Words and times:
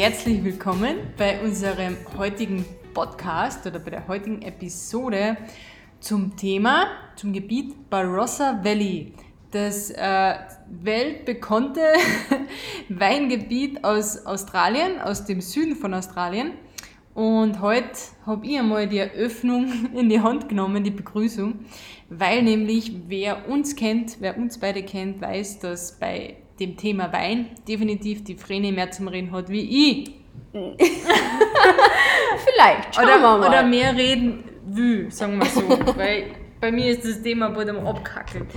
herzlich 0.00 0.42
willkommen 0.42 0.96
bei 1.18 1.42
unserem 1.42 1.94
heutigen 2.16 2.64
Podcast 2.94 3.66
oder 3.66 3.78
bei 3.78 3.90
der 3.90 4.08
heutigen 4.08 4.40
Episode 4.40 5.36
zum 6.00 6.34
Thema, 6.36 6.86
zum 7.16 7.34
Gebiet 7.34 7.90
Barossa 7.90 8.64
Valley. 8.64 9.12
Das 9.50 9.90
äh, 9.90 10.34
weltbekannte 10.70 11.82
Weingebiet 12.88 13.84
aus 13.84 14.24
Australien, 14.24 15.02
aus 15.02 15.26
dem 15.26 15.42
Süden 15.42 15.76
von 15.76 15.92
Australien. 15.92 16.52
Und 17.12 17.60
heute 17.60 17.90
habe 18.24 18.46
ich 18.46 18.58
einmal 18.58 18.88
die 18.88 19.00
Eröffnung 19.00 19.90
in 19.94 20.08
die 20.08 20.20
Hand 20.20 20.48
genommen, 20.48 20.82
die 20.82 20.90
Begrüßung, 20.90 21.58
weil 22.08 22.42
nämlich 22.42 22.90
wer 23.08 23.50
uns 23.50 23.76
kennt, 23.76 24.16
wer 24.20 24.38
uns 24.38 24.56
beide 24.56 24.82
kennt, 24.82 25.20
weiß, 25.20 25.58
dass 25.58 25.98
bei 25.98 26.38
dem 26.60 26.76
Thema 26.76 27.12
Wein 27.12 27.46
definitiv 27.66 28.22
die 28.24 28.36
Vreni 28.36 28.70
mehr 28.72 28.90
zum 28.90 29.08
Reden 29.08 29.32
hat 29.32 29.48
wie 29.48 29.90
ich. 29.90 30.10
Vielleicht, 32.44 32.94
schauen 32.94 33.04
Oder, 33.04 33.14
wir 33.20 33.38
mal. 33.38 33.48
oder 33.48 33.62
mehr 33.62 33.94
reden 33.96 34.44
will, 34.66 35.10
sagen 35.10 35.38
wir 35.38 35.46
so. 35.46 35.62
weil 35.96 36.24
bei 36.60 36.70
mir 36.72 36.86
ist 36.92 37.04
das 37.04 37.22
Thema 37.22 37.48
bald 37.50 37.68
am 37.68 37.86
Abkackeln. 37.86 38.46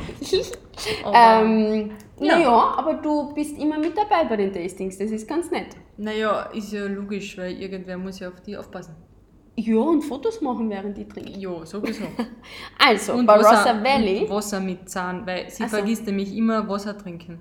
Ähm, 1.14 1.92
Ja. 2.20 2.38
Naja, 2.38 2.74
aber 2.78 2.96
du 2.96 3.32
bist 3.34 3.60
immer 3.60 3.78
mit 3.78 3.96
dabei 3.96 4.26
bei 4.28 4.36
den 4.38 4.52
Tastings, 4.52 4.98
das 4.98 5.12
ist 5.12 5.28
ganz 5.28 5.52
nett. 5.52 5.76
naja, 5.98 6.50
ist 6.54 6.72
ja 6.74 6.86
logisch, 6.88 7.38
weil 7.38 7.52
irgendwer 7.62 7.98
muss 7.98 8.20
ja 8.20 8.30
auf 8.30 8.42
die 8.42 8.58
aufpassen. 8.58 8.96
Ja, 9.56 9.76
und 9.78 10.02
Fotos 10.02 10.42
machen, 10.42 10.68
während 10.72 10.98
die 10.98 11.08
trinken. 11.08 11.40
Ja, 11.40 11.64
sowieso. 11.64 12.06
Also, 12.84 13.14
Und 13.14 13.28
Barossa 13.28 13.52
Wasser, 13.52 13.84
Valley. 13.84 14.22
Und 14.24 14.30
Wasser 14.32 14.60
mit 14.60 14.90
Zahn, 14.90 15.28
weil 15.28 15.48
sie 15.52 15.64
Ach 15.64 15.70
so. 15.70 15.78
vergisst 15.78 16.08
nämlich 16.08 16.36
immer 16.36 16.68
Wasser 16.68 16.98
trinken. 16.98 17.40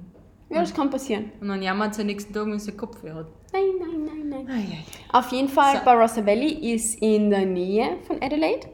Ja, 0.53 0.61
das 0.61 0.75
kann 0.75 0.91
passieren. 0.91 1.33
Und 1.41 1.49
dann 1.49 1.63
jammert 1.63 1.95
sie 1.95 2.03
am 2.03 2.07
nächsten 2.09 2.33
Tag, 2.33 2.47
wenn 2.47 2.59
sie 2.59 2.73
Kopfweh 2.73 3.13
hat. 3.13 3.27
Nein, 3.53 3.63
nein, 3.81 4.05
nein, 4.05 4.29
nein. 4.29 4.49
Eieiei. 4.49 4.85
Auf 5.13 5.31
jeden 5.33 5.49
Fall, 5.49 5.79
So. 5.79 5.85
Barossa 5.85 6.25
Valley 6.25 6.75
ist 6.75 7.01
in 7.01 7.31
der 7.31 7.47
Nähe 7.47 7.99
von 8.07 8.17
Adelaide. 8.23 8.69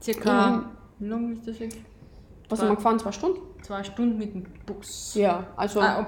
Circa, 0.00 0.70
wie 0.98 1.06
lange 1.08 1.32
ist 1.34 1.46
das 1.46 1.58
jetzt? 1.58 1.78
Was 2.48 2.60
haben 2.60 2.68
wir 2.68 2.76
gefahren? 2.76 2.98
Zwei 2.98 3.12
Stunden? 3.12 3.40
Zwei 3.62 3.82
Stunden 3.84 4.18
mit 4.18 4.34
dem 4.34 4.44
Bus. 4.64 5.14
Ja, 5.14 5.46
also. 5.56 5.80
Ah, 5.80 6.02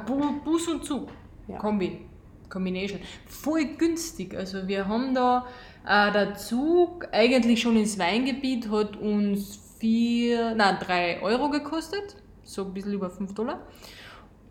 Bus 0.45 0.69
und 0.69 0.85
Zug. 0.85 1.09
Ja. 1.49 1.59
Kombi. 1.59 2.07
Combination. 2.49 3.01
Voll 3.27 3.65
günstig. 3.77 4.35
Also 4.37 4.67
wir 4.67 4.87
haben 4.89 5.15
da 5.15 5.47
äh, 5.87 6.13
der 6.13 6.35
Zug 6.35 7.07
eigentlich 7.13 7.61
schon 7.61 7.77
ins 7.77 7.99
Weingebiet 7.99 8.71
hat 8.71 8.97
uns 8.97 9.59
vier, 9.79 10.55
nein, 10.55 10.77
drei 10.81 11.23
Euro 11.23 11.49
gekostet. 11.49 12.17
So 12.43 12.65
ein 12.65 12.75
bisschen 12.75 12.95
über 12.95 13.09
5 13.11 13.33
Dollar. 13.35 13.61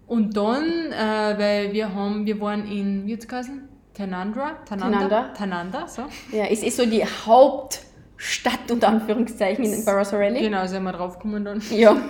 Und 0.10 0.36
dann, 0.36 0.92
äh, 0.92 1.38
weil 1.38 1.72
wir 1.72 1.94
haben, 1.94 2.26
wir 2.26 2.42
waren 2.42 2.66
in, 2.66 3.06
wie 3.06 3.14
hat's 3.14 3.28
geheißen? 3.28 3.70
Tanandra? 3.94 4.58
Tananda? 4.66 4.98
Tananda. 4.98 5.34
Tananda, 5.34 5.88
so. 5.88 6.02
Ja, 6.36 6.46
es 6.46 6.64
ist 6.64 6.78
so 6.78 6.86
die 6.86 7.06
Hauptstadt 7.06 8.72
unter 8.72 8.88
Anführungszeichen 8.88 9.66
in 9.66 9.86
Barossa 9.86 10.18
Valley. 10.18 10.42
Genau, 10.42 10.66
sind 10.66 10.84
wir 10.84 10.94
draufgekommen 10.94 11.46
dann. 11.46 11.62
Ja. 11.72 11.96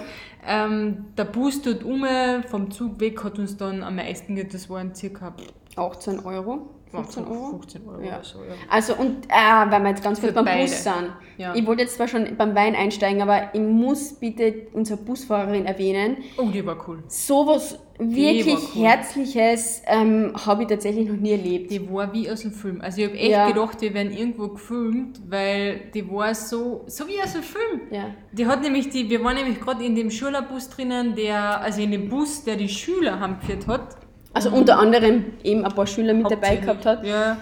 Ähm, 0.48 1.08
der 1.18 1.26
Bus 1.26 1.62
dort 1.62 1.84
um, 1.84 2.06
vom 2.48 2.72
Zug 2.72 3.02
weg, 3.02 3.22
hat 3.26 3.38
uns 3.38 3.58
dann 3.58 3.84
am 3.84 3.98
meisten. 3.98 4.42
Das 4.50 4.70
waren 4.70 4.96
circa 4.96 5.36
18 5.76 6.20
Euro. 6.22 6.70
15 6.92 7.26
Euro. 7.26 7.50
15 7.52 7.88
Euro 7.88 8.02
Ja. 8.02 8.16
oder 8.16 8.24
so, 8.24 8.40
ja. 8.40 8.54
Also 8.70 8.96
und 8.96 9.26
äh, 9.28 9.72
weil 9.72 9.82
wir 9.84 9.90
jetzt 9.90 10.04
ganz 10.04 10.20
kurz 10.20 10.32
Für 10.32 10.36
beim 10.36 10.46
beide. 10.46 10.62
Bus 10.64 10.84
sind. 10.84 11.14
Ja. 11.38 11.54
Ich 11.56 11.66
wollte 11.66 11.84
jetzt 11.84 11.96
zwar 11.96 12.08
schon 12.08 12.36
beim 12.38 12.56
Wein 12.56 12.76
einsteigen, 12.76 13.22
aber 13.22 13.54
ich 13.54 13.62
muss 13.62 14.14
bitte 14.14 14.68
unsere 14.74 15.00
Busfahrerin 15.02 15.66
erwähnen. 15.66 16.18
Oh, 16.38 16.48
die 16.54 16.66
war 16.66 16.78
cool. 16.88 17.04
Sowas 17.08 17.80
wirklich 17.98 18.48
war 18.48 18.62
cool. 18.76 18.84
Herzliches 18.86 19.82
ähm, 19.86 20.34
habe 20.46 20.64
ich 20.64 20.70
tatsächlich 20.70 21.08
noch 21.08 21.18
nie 21.18 21.32
erlebt. 21.32 21.70
Die 21.72 21.92
war 21.92 22.12
wie 22.14 22.30
aus 22.30 22.42
dem 22.42 22.52
Film. 22.52 22.82
Also 22.82 23.02
ich 23.02 23.08
habe 23.08 23.18
echt 23.18 23.32
Ja. 23.32 23.48
gedacht, 23.48 23.82
wir 23.82 23.94
werden 23.94 24.12
irgendwo 24.12 24.48
gefilmt, 24.50 25.22
weil 25.30 25.82
die 25.94 26.10
war 26.10 26.34
so, 26.34 26.84
so 26.88 27.08
wie 27.08 27.22
aus 27.22 27.34
dem 27.34 27.44
Film. 27.44 27.82
Ja. 27.92 28.06
Die 28.32 28.46
hat 28.48 28.62
nämlich 28.62 28.90
die, 28.90 29.10
wir 29.10 29.24
waren 29.24 29.36
nämlich 29.36 29.60
gerade 29.60 29.84
in 29.84 29.96
dem 29.96 30.12
Schülerbus 30.12 30.70
drinnen, 30.70 31.16
der, 31.16 31.62
also 31.62 31.82
in 31.82 31.92
dem 31.92 32.10
Bus, 32.10 32.44
der 32.44 32.56
die 32.56 32.70
Schüler 32.70 33.20
heimgeführt 33.20 33.68
hat. 33.68 33.98
Also 34.46 34.56
unter 34.56 34.80
anderem 34.80 35.26
eben 35.44 35.66
ein 35.66 35.74
paar 35.74 35.88
Schüler 35.88 36.14
mit 36.14 36.32
dabei 36.32 36.56
gehabt 36.56 36.86
hat. 36.86 37.06
Ja. 37.06 37.38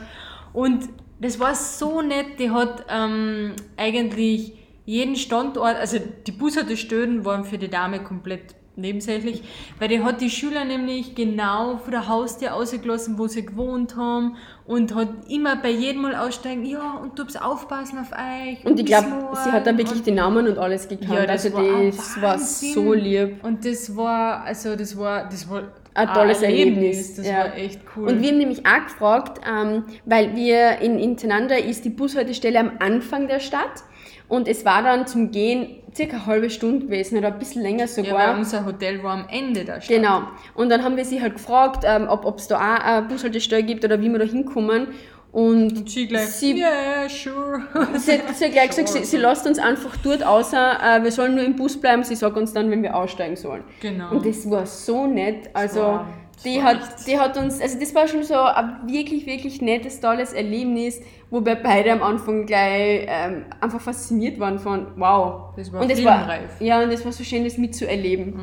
Und 0.54 0.90
das 1.20 1.40
war 1.40 1.54
so 1.56 2.02
nett, 2.02 2.40
die 2.40 2.50
hat 2.52 2.86
ähm, 2.90 3.54
eigentlich 3.76 4.54
jeden 4.86 5.16
Standort, 5.16 5.76
also 5.76 5.98
die 6.26 6.32
Bushaltestellen 6.32 7.26
waren 7.26 7.44
für 7.44 7.58
die 7.58 7.70
Dame 7.70 8.04
komplett 8.04 8.56
nebensächlich, 8.78 9.44
weil 9.80 9.88
die 9.90 10.04
hat 10.04 10.22
die 10.22 10.30
Schüler 10.30 10.64
nämlich 10.64 11.16
genau 11.16 11.78
vor 11.78 11.92
der 11.92 12.08
Haustür 12.08 12.54
ausgelassen, 12.54 13.18
wo 13.18 13.28
sie 13.28 13.46
gewohnt 13.46 13.96
haben 13.96 14.38
und 14.66 14.94
hat 14.94 15.10
immer 15.30 15.56
bei 15.56 15.72
jedem 15.72 16.04
Mal 16.04 16.16
aussteigen, 16.16 16.64
ja, 16.64 16.98
und 17.02 17.18
du 17.18 17.24
musst 17.24 17.42
aufpassen 17.42 17.98
auf 18.00 18.12
euch. 18.12 18.64
Und 18.66 18.80
ich 18.80 18.86
bis 18.86 18.98
glaube, 19.00 19.36
sie 19.44 19.52
hat 19.52 19.66
dann 19.66 19.78
wirklich 19.78 20.00
und 20.00 20.08
die 20.08 20.12
Namen 20.12 20.48
und 20.48 20.58
alles 20.58 20.88
gekannt. 20.88 21.12
Ja, 21.12 21.26
das 21.26 21.46
also 21.46 21.58
war 21.58 21.84
das 21.84 22.22
war 22.22 22.40
so 22.40 22.94
lieb. 22.94 23.44
Und 23.44 23.66
das 23.66 23.96
war, 23.96 24.44
also 24.44 24.76
das 24.76 24.98
war, 24.98 25.28
das 25.28 25.50
war 25.50 25.64
Ein 25.98 26.14
tolles 26.14 26.42
Erlebnis. 26.44 27.16
Das 27.16 27.28
ja. 27.28 27.38
war 27.38 27.58
echt 27.58 27.80
cool. 27.96 28.08
Und 28.08 28.22
wir 28.22 28.30
haben 28.30 28.38
nämlich 28.38 28.66
auch 28.68 28.84
gefragt, 28.84 29.42
ähm, 29.48 29.86
weil 30.06 30.36
wir 30.36 30.80
in, 30.80 31.00
in 31.00 31.18
Tenanda 31.18 31.56
ist 31.56 31.86
die 31.86 31.90
Bushaltestelle 31.90 32.60
am 32.60 32.72
Anfang 32.80 33.28
der 33.28 33.40
Stadt 33.40 33.84
und 34.28 34.48
es 34.48 34.64
war 34.64 34.84
dann 34.84 35.08
zum 35.08 35.32
Gehen 35.32 35.82
circa 35.96 36.18
eine 36.18 36.26
halbe 36.28 36.50
Stunde 36.52 36.86
gewesen 36.86 37.18
oder 37.18 37.30
ein 37.30 37.40
bisschen 37.40 37.64
länger 37.64 37.82
ja, 37.82 37.88
sogar. 37.88 38.14
weil 38.14 38.38
unser 38.38 38.66
Hotel 38.66 39.02
war 39.02 39.14
am 39.14 39.26
Ende 39.30 39.66
der 39.66 39.82
Stadt. 39.82 39.96
Genau. 39.96 40.22
Und 40.54 40.70
dann 40.70 40.84
haben 40.84 40.98
wir 40.98 41.06
sie 41.06 41.22
halt 41.22 41.34
gefragt, 41.34 41.84
ähm, 41.84 42.08
ob 42.08 42.38
es 42.38 42.48
da 42.48 42.58
auch 42.58 42.84
eine 42.84 43.08
Bushaltestelle 43.08 43.64
gibt 43.64 43.84
oder 43.84 44.00
wie 44.00 44.10
wir 44.10 44.20
da 44.20 44.26
hinkommen. 44.26 44.90
Und 45.32 45.78
Und 45.78 45.90
sie 45.90 46.08
gleich, 46.08 46.26
Sie- 46.28 46.58
yeah, 46.60 47.08
sure. 47.10 47.62
sie, 48.00 48.14
hat- 48.14 48.36
sie 48.36 48.50
gleich 48.50 48.70
gesagt, 48.70 48.90
sie, 49.06 49.18
lässt 49.18 49.46
uns 49.46 49.60
einfach 49.60 49.96
dort 50.04 50.24
außer, 50.26 50.80
äh, 50.98 51.04
wir 51.04 51.12
sollen 51.12 51.36
nur 51.36 51.44
im 51.44 51.56
Bus 51.56 51.80
bleiben, 51.80 52.04
sie 52.04 52.16
sagt 52.16 52.38
uns 52.38 52.54
dann, 52.54 52.72
wenn 52.72 52.82
wir 52.82 52.96
aussteigen 52.96 53.36
sollen. 53.36 53.64
Genau. 53.82 54.12
Und 54.12 54.26
das 54.26 54.50
war 54.50 54.66
so 54.66 55.06
nett. 55.06 55.50
Also 55.54 55.82
war- 55.82 56.08
das 56.34 56.44
die, 56.44 56.58
war 56.58 56.64
hat, 56.66 57.08
die 57.08 57.20
hat 57.20 57.38
uns, 57.38 57.60
also 57.62 57.80
das 57.80 57.94
war 57.96 58.08
schon 58.08 58.22
so 58.24 58.36
ein 58.36 58.78
wirklich, 58.86 59.26
wirklich 59.26 59.60
nettes, 59.62 60.00
tolles 60.00 60.34
Erlebnis, 60.34 61.02
wo 61.32 61.44
wir 61.44 61.56
beide 61.56 61.92
am 61.92 62.04
Anfang 62.04 62.46
gleich 62.46 63.06
ähm, 63.08 63.46
einfach 63.60 63.82
fasziniert 63.82 64.40
waren 64.40 64.60
von 64.60 64.86
wow. 64.98 65.54
Das 65.58 65.74
war 65.74 65.82
und 65.82 65.90
das 65.92 66.04
war. 66.06 66.28
Ja, 66.60 66.82
und 66.84 66.92
es 66.92 67.04
war 67.04 67.12
so 67.12 67.24
schön, 67.24 67.44
das 67.44 67.58
mitzuerleben. 67.58 68.40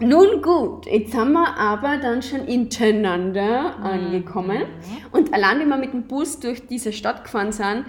Nun 0.00 0.42
gut, 0.42 0.86
jetzt 0.86 1.12
sind 1.12 1.32
wir 1.32 1.56
aber 1.56 1.98
dann 1.98 2.20
schon 2.20 2.46
in 2.46 2.68
Tenanda 2.68 3.76
angekommen. 3.76 4.62
Und 5.12 5.32
allein, 5.32 5.60
wenn 5.60 5.68
wir 5.68 5.76
mit 5.76 5.92
dem 5.92 6.08
Bus 6.08 6.40
durch 6.40 6.66
diese 6.66 6.92
Stadt 6.92 7.22
gefahren 7.24 7.52
sind, 7.52 7.86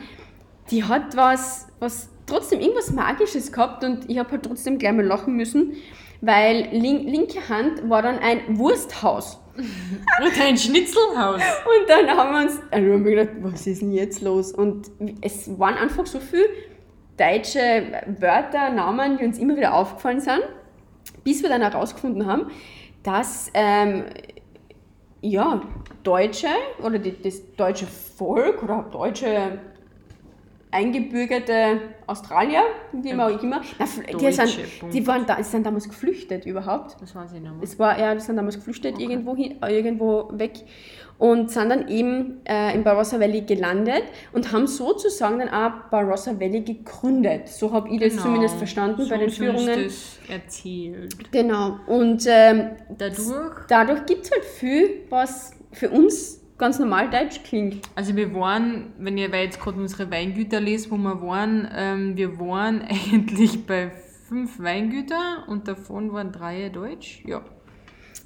die 0.70 0.84
hat 0.84 1.18
was, 1.18 1.68
was 1.80 2.10
trotzdem 2.26 2.60
irgendwas 2.60 2.92
Magisches 2.92 3.52
gehabt 3.52 3.84
und 3.84 4.10
ich 4.10 4.20
habe 4.20 4.32
halt 4.32 4.44
trotzdem 4.44 4.78
gleich 4.78 4.94
mal 4.94 5.06
lachen 5.06 5.36
müssen, 5.36 5.74
weil 6.22 6.70
link, 6.72 7.10
linke 7.10 7.50
Hand 7.50 7.90
war 7.90 8.02
dann 8.02 8.20
ein 8.20 8.58
Wursthaus. 8.58 9.42
Und 9.56 10.42
ein 10.42 10.58
Schnitzelhaus. 10.58 11.42
Und 11.42 11.90
dann 11.90 12.10
haben 12.10 12.34
wir 12.34 12.42
uns, 12.42 12.60
also 12.72 12.92
haben 12.92 13.06
wir 13.06 13.16
gedacht, 13.16 13.38
was 13.40 13.66
ist 13.66 13.82
denn 13.82 13.94
jetzt 13.94 14.22
los? 14.22 14.52
Und 14.52 14.92
es 15.22 15.58
waren 15.58 15.76
einfach 15.76 16.06
so 16.06 16.20
viele 16.20 16.50
deutsche 17.16 18.04
Wörter, 18.20 18.70
Namen, 18.72 19.18
die 19.18 19.24
uns 19.24 19.40
immer 19.40 19.56
wieder 19.56 19.74
aufgefallen 19.74 20.20
sind, 20.20 20.42
bis 21.26 21.44
wir 21.44 21.50
dann 21.50 21.62
herausgefunden 21.62 22.26
haben, 22.26 22.52
dass 23.04 23.52
ähm, 23.54 24.06
ja, 25.20 25.62
Deutsche 26.04 26.48
oder 26.82 27.00
die, 27.00 27.22
das 27.22 27.42
deutsche 27.58 27.88
Volk 27.88 28.64
oder 28.64 28.86
deutsche 28.92 29.60
eingebürgerte 30.76 31.80
Australier, 32.06 32.64
wie 32.92 33.14
man 33.14 33.34
auch 33.34 33.42
immer, 33.42 33.62
na, 33.80 33.86
die, 34.18 34.32
sind, 34.32 34.58
die, 34.94 35.08
waren 35.08 35.26
da, 35.26 35.42
sind 35.44 35.66
damals 35.66 35.88
geflüchtet 35.88 36.46
überhaupt. 36.46 36.98
Das 37.02 37.16
ich 37.34 37.42
nicht 37.42 37.44
mehr. 37.44 37.64
Es 37.64 37.80
war, 37.80 37.98
ja, 37.98 38.14
die 38.14 38.20
sind 38.22 38.36
damals 38.38 38.56
geflüchtet 38.56 39.00
irgendwo, 39.00 39.36
hin, 39.36 39.56
irgendwo 39.62 40.30
weg 40.34 40.54
und 41.18 41.50
sind 41.50 41.70
dann 41.70 41.88
eben 41.88 42.42
äh, 42.46 42.76
in 42.76 42.84
Barossa 42.84 43.20
Valley 43.20 43.42
gelandet 43.42 44.04
und 44.34 44.52
haben 44.52 44.68
sozusagen 44.68 45.40
dann 45.40 45.50
auch 45.50 45.90
Barossa 45.90 46.38
Valley 46.40 46.62
gegründet. 46.62 47.48
So 47.48 47.72
habe 47.72 47.90
ich 47.90 48.00
das 48.02 48.12
Genau. 48.12 48.24
zumindest 48.24 48.56
verstanden 48.58 49.08
bei 49.10 49.18
den 49.18 49.30
So 49.30 49.44
ist 49.46 49.50
uns 49.50 49.62
Führungen. 49.64 49.84
das 49.86 50.20
erzählt. 50.30 51.32
Genau. 51.32 51.80
Und 51.88 52.26
ähm, 52.28 52.72
Dadurch, 52.98 53.20
dadurch 53.70 54.06
gibt 54.06 54.26
es 54.26 54.32
halt 54.32 54.44
viel, 54.44 55.04
was 55.10 55.52
für 55.72 55.90
uns 55.90 56.42
ganz 56.58 56.80
normal 56.80 57.10
deutsch 57.10 57.44
klingt. 57.44 57.88
also 57.96 58.16
wir 58.16 58.34
waren, 58.34 58.94
wenn 58.98 59.18
ihr 59.18 59.30
jetzt 59.30 59.60
gerade 59.60 59.80
unsere 59.80 60.10
Weingüter 60.10 60.60
lest, 60.60 60.90
wo 60.92 60.98
wir 60.98 61.22
waren, 61.22 61.68
ähm, 61.76 62.18
wir 62.18 62.40
waren 62.40 62.82
eigentlich 62.90 63.66
bei 63.66 63.92
fünf 64.28 64.60
Weingüter 64.60 65.44
und 65.48 65.68
davon 65.68 66.12
waren 66.14 66.32
drei 66.32 66.70
deutsch. 66.70 67.24
Ja. 67.26 67.42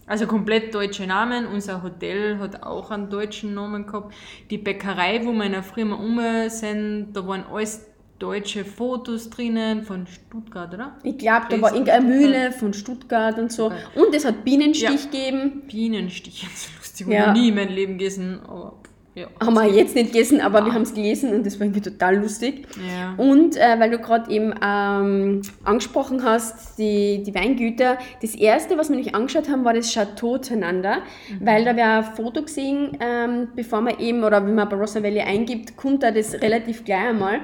Also 0.05 0.25
komplett 0.25 0.73
deutsche 0.73 1.05
Namen. 1.05 1.45
Unser 1.45 1.83
Hotel 1.83 2.39
hat 2.39 2.63
auch 2.63 2.89
einen 2.89 3.11
deutschen 3.11 3.53
Namen 3.53 3.85
gehabt. 3.85 4.15
Die 4.49 4.57
Bäckerei, 4.57 5.23
wo 5.23 5.31
wir 5.33 5.45
in 5.45 5.51
der 5.51 5.61
Firma 5.61 5.95
um 5.97 6.19
sind, 6.49 7.13
da 7.13 7.27
waren 7.27 7.43
alles 7.43 7.85
deutsche 8.19 8.65
Fotos 8.65 9.29
drinnen 9.29 9.83
von 9.83 10.05
Stuttgart, 10.07 10.73
oder? 10.73 10.97
Ich 11.03 11.17
glaube, 11.17 11.45
da 11.49 11.61
war 11.61 11.71
irgendeine 11.73 12.01
Stuttgart. 12.05 12.31
Mühle 12.33 12.51
von 12.51 12.73
Stuttgart 12.73 13.39
und 13.39 13.51
so. 13.51 13.67
Und 13.95 14.13
es 14.13 14.25
hat 14.25 14.43
Bienenstich 14.43 14.89
Ja. 14.89 15.09
gegeben. 15.11 15.63
Bienenstich, 15.67 16.45
so 16.55 16.69
lustig. 16.77 17.07
Ja. 17.07 17.13
Ich 17.13 17.27
habe 17.27 17.39
nie 17.39 17.49
in 17.49 17.55
meinem 17.55 17.73
Leben 17.73 17.97
gegessen, 17.97 18.39
aber 18.47 18.73
ja. 19.15 19.27
Haben 19.43 19.55
wir 19.55 19.65
jetzt 19.65 19.95
nicht 19.95 20.13
gegessen, 20.13 20.39
aber 20.39 20.63
wir 20.63 20.71
haben 20.73 20.83
es 20.83 20.93
gelesen 20.93 21.33
und 21.33 21.45
das 21.45 21.59
war 21.59 21.65
irgendwie 21.65 21.81
total 21.81 22.17
lustig. 22.17 22.67
Ja. 22.77 23.15
Und 23.17 23.57
äh, 23.57 23.77
weil 23.79 23.89
du 23.89 23.97
gerade 23.97 24.31
eben 24.31 24.53
ähm, 24.63 25.41
angesprochen 25.65 26.23
hast, 26.23 26.77
die, 26.77 27.23
die 27.23 27.33
Weingüter, 27.33 27.97
das 28.21 28.35
erste, 28.35 28.77
was 28.77 28.89
wir 28.89 28.95
nicht 28.95 29.15
angeschaut 29.15 29.49
haben, 29.49 29.65
war 29.65 29.73
das 29.73 29.91
Chateau 29.91 30.37
Tenander, 30.37 30.99
weil 31.41 31.65
da 31.65 31.75
wir 31.75 31.85
ein 31.85 32.03
Foto 32.03 32.43
gesehen, 32.43 32.97
ähm, 33.01 33.47
bevor 33.55 33.81
man 33.81 33.99
eben, 33.99 34.23
oder 34.23 34.45
wenn 34.45 34.55
man 34.55 34.69
Barossa 34.69 35.01
Valley 35.03 35.21
eingibt, 35.21 35.75
kommt 35.75 36.03
da 36.03 36.11
das 36.11 36.35
relativ 36.35 36.85
gleich 36.85 37.09
einmal. 37.09 37.39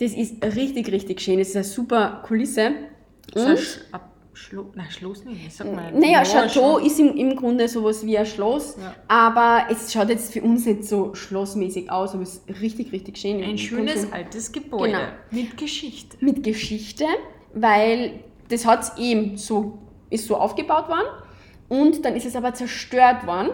Das 0.00 0.12
ist 0.12 0.42
richtig, 0.44 0.90
richtig 0.90 1.20
schön. 1.20 1.38
Das 1.38 1.48
ist 1.48 1.56
eine 1.56 1.64
super 1.64 2.22
Kulisse. 2.26 2.72
So 3.34 3.40
ein 3.40 3.50
Und, 3.52 3.58
Sch 3.58 3.78
ab 3.92 4.10
Schlo 4.36 4.72
Nein, 4.74 4.90
Schloss 4.90 5.24
nicht, 5.24 5.52
sag 5.52 5.72
mal. 5.72 5.92
naja, 5.92 6.22
Ja, 6.22 6.24
Chateau 6.24 6.78
ist 6.78 6.98
im, 6.98 7.16
im 7.16 7.36
Grunde 7.36 7.68
sowas 7.68 8.04
wie 8.04 8.18
ein 8.18 8.26
Schloss, 8.26 8.76
Ja. 8.80 8.92
aber 9.06 9.66
es 9.70 9.92
schaut 9.92 10.08
jetzt 10.08 10.32
für 10.32 10.42
uns 10.42 10.66
nicht 10.66 10.84
so 10.84 11.14
schlossmäßig 11.14 11.88
aus, 11.92 12.14
aber 12.14 12.24
es 12.24 12.42
ist 12.44 12.60
richtig, 12.60 12.90
richtig 12.90 13.16
schön. 13.16 13.40
Ein 13.44 13.56
schönes 13.56 14.02
so- 14.02 14.08
altes 14.10 14.50
Gebäude 14.50 14.86
Genau. 14.92 15.04
mit 15.30 15.56
Geschichte. 15.56 16.16
mit 16.20 16.42
Geschichte, 16.42 17.04
weil 17.54 18.24
das 18.48 18.66
hat 18.66 18.98
eben 18.98 19.36
so, 19.36 19.78
ist 20.10 20.26
so 20.26 20.36
aufgebaut 20.36 20.88
worden 20.88 21.06
und 21.68 22.04
dann 22.04 22.16
ist 22.16 22.26
es 22.26 22.34
aber 22.34 22.54
zerstört 22.54 23.28
worden, 23.28 23.50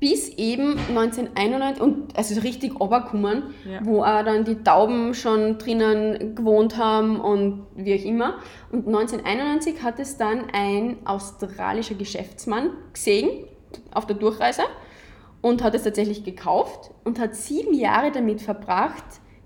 bis 0.00 0.28
eben 0.30 0.76
1991 0.88 1.82
und 1.82 2.16
also 2.16 2.38
richtig 2.40 2.78
runtergekommen, 2.78 3.44
Ja. 3.64 3.80
wo 3.84 4.02
auch 4.02 4.22
dann 4.24 4.44
die 4.44 4.56
Tauben 4.62 5.14
schon 5.14 5.58
drinnen 5.58 6.34
gewohnt 6.34 6.76
haben 6.76 7.20
und 7.20 7.66
wie 7.74 7.94
auch 7.98 8.04
immer. 8.04 8.34
Und 8.70 8.86
1991 8.86 9.82
hat 9.82 9.98
es 9.98 10.16
dann 10.16 10.44
ein 10.52 10.98
australischer 11.04 11.94
Geschäftsmann 11.94 12.70
gesehen 12.92 13.28
auf 13.92 14.06
der 14.06 14.16
Durchreise 14.16 14.62
und 15.42 15.62
hat 15.62 15.74
es 15.74 15.84
tatsächlich 15.84 16.24
gekauft 16.24 16.90
und 17.04 17.18
hat 17.18 17.34
sieben 17.34 17.74
Jahre 17.74 18.10
damit 18.10 18.42
verbracht, 18.42 19.04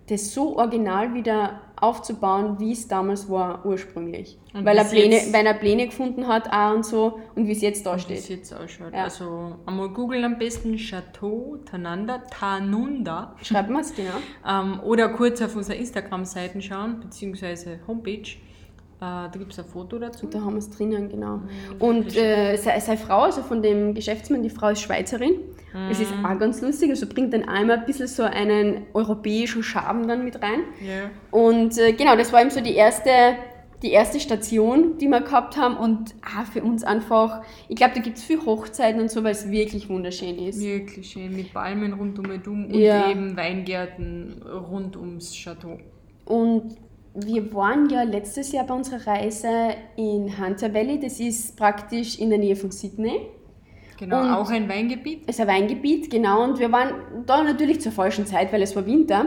das 0.08 0.34
so 0.34 0.56
original 0.56 1.14
wieder 1.14 1.60
aufzubauen, 1.80 2.58
wie 2.58 2.72
es 2.72 2.88
damals 2.88 3.28
war 3.28 3.64
ursprünglich. 3.64 4.38
Und 4.52 4.64
weil 4.64 4.76
er, 4.76 4.84
Pläne, 4.84 5.16
weil 5.32 5.46
er 5.46 5.54
Pläne 5.54 5.86
gefunden 5.86 6.26
hat 6.28 6.52
auch 6.52 6.74
und 6.74 6.84
so 6.84 7.20
und 7.34 7.46
wie 7.46 7.52
es 7.52 7.62
jetzt 7.62 7.86
da 7.86 7.94
Wie 7.94 7.96
es 8.14 8.24
steht. 8.24 8.38
jetzt 8.38 8.52
ausschaut. 8.52 8.92
Ja. 8.92 9.04
Also 9.04 9.56
einmal 9.66 9.88
googeln 9.88 10.24
am 10.24 10.38
besten 10.38 10.76
Chateau 10.76 11.58
Tananda, 11.64 12.18
Tanunda. 12.30 13.34
Schreibt 13.42 13.70
man 13.70 13.82
es 13.82 13.94
genau. 13.94 14.10
Ähm, 14.46 14.80
oder 14.80 15.08
kurz 15.10 15.40
auf 15.40 15.56
unsere 15.56 15.78
Instagram-Seiten 15.78 16.60
schauen, 16.60 17.00
beziehungsweise 17.00 17.78
Homepage. 17.86 18.28
Äh, 19.00 19.00
da 19.00 19.30
gibt 19.32 19.52
es 19.52 19.58
ein 19.58 19.64
Foto 19.64 19.98
dazu. 19.98 20.26
Da 20.26 20.40
haben 20.40 20.52
wir 20.52 20.58
es 20.58 20.68
drinnen, 20.68 21.08
genau. 21.08 21.36
Mhm. 21.36 21.48
Und 21.78 22.16
äh, 22.16 22.56
seine, 22.56 22.80
seine 22.80 22.98
Frau, 22.98 23.22
also 23.22 23.42
von 23.42 23.62
dem 23.62 23.94
Geschäftsmann, 23.94 24.42
die 24.42 24.50
Frau 24.50 24.68
ist 24.68 24.82
Schweizerin. 24.82 25.36
Es 25.90 25.98
Mhm. 25.98 26.04
ist 26.04 26.12
auch 26.24 26.38
ganz 26.38 26.60
lustig, 26.62 26.90
also 26.90 27.06
bringt 27.06 27.32
dann 27.32 27.44
einmal 27.48 27.78
ein 27.78 27.86
bisschen 27.86 28.08
so 28.08 28.24
einen 28.24 28.86
europäischen 28.92 29.62
Charme 29.62 30.08
dann 30.08 30.24
mit 30.24 30.42
rein. 30.42 30.60
Ja. 30.84 31.10
Und 31.30 31.78
äh, 31.78 31.92
genau, 31.92 32.16
das 32.16 32.32
war 32.32 32.40
eben 32.40 32.50
so 32.50 32.60
die 32.60 32.74
erste, 32.74 33.10
die 33.82 33.92
erste 33.92 34.18
Station, 34.20 34.98
die 34.98 35.06
wir 35.08 35.20
gehabt 35.20 35.56
haben. 35.56 35.76
Und 35.76 36.14
ah, 36.22 36.44
für 36.44 36.62
uns 36.62 36.82
einfach, 36.82 37.42
ich 37.68 37.76
glaube, 37.76 37.94
da 37.94 38.00
gibt 38.00 38.18
es 38.18 38.24
viel 38.24 38.44
Hochzeiten 38.44 39.00
und 39.00 39.10
so, 39.10 39.22
weil 39.22 39.32
es 39.32 39.48
wirklich 39.50 39.88
wunderschön 39.88 40.38
ist. 40.38 40.60
Wirklich 40.60 41.08
schön, 41.10 41.34
mit 41.36 41.54
Palmen 41.54 41.92
rund 41.92 42.18
um 42.18 42.28
und 42.30 42.48
um 42.48 42.64
und 42.66 42.74
Ja. 42.74 43.08
eben 43.10 43.36
Weingärten 43.36 44.42
rund 44.42 44.96
ums 44.96 45.32
Chateau. 45.32 45.78
Und 46.24 46.76
wir 47.14 47.52
waren 47.54 47.88
ja 47.90 48.02
letztes 48.02 48.52
Jahr 48.52 48.66
bei 48.66 48.74
unserer 48.74 49.06
Reise 49.06 49.48
in 49.96 50.36
Hunter 50.38 50.72
Valley. 50.74 50.98
Das 51.00 51.18
ist 51.20 51.56
praktisch 51.56 52.18
in 52.18 52.30
der 52.30 52.38
Nähe 52.38 52.56
von 52.56 52.70
Sydney. 52.70 53.20
Genau, 54.00 54.22
Und- 54.22 54.30
auch 54.30 54.50
ein 54.50 54.68
Weingebiet. 54.68 55.22
Es 55.26 55.36
ist 55.36 55.40
ein 55.42 55.46
Weingebiet, 55.48 56.10
genau. 56.10 56.42
Und 56.42 56.58
wir 56.58 56.72
waren 56.72 56.92
da 57.26 57.42
natürlich 57.44 57.80
zur 57.80 57.92
falschen 57.92 58.26
Zeit, 58.26 58.52
weil 58.52 58.62
es 58.62 58.74
war 58.74 58.84
Winter. 58.86 59.26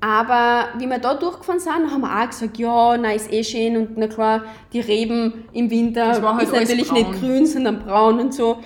Aber 0.00 0.68
wie 0.78 0.86
wir 0.86 0.98
da 0.98 1.14
durchgefahren 1.14 1.60
sind, 1.60 1.90
haben 1.90 2.02
wir 2.02 2.22
auch 2.22 2.26
gesagt, 2.28 2.58
ja, 2.58 2.96
na 2.96 3.12
ist 3.12 3.32
eh 3.32 3.42
schön 3.42 3.76
und 3.76 3.96
na 3.96 4.06
klar, 4.06 4.42
die 4.72 4.80
Reben 4.80 5.44
im 5.52 5.70
Winter 5.70 6.06
halt 6.22 6.42
ist 6.42 6.52
natürlich 6.52 6.88
braun. 6.88 6.98
nicht 6.98 7.20
grün, 7.20 7.46
sondern 7.46 7.78
braun 7.84 8.20
und 8.20 8.34
so. 8.34 8.58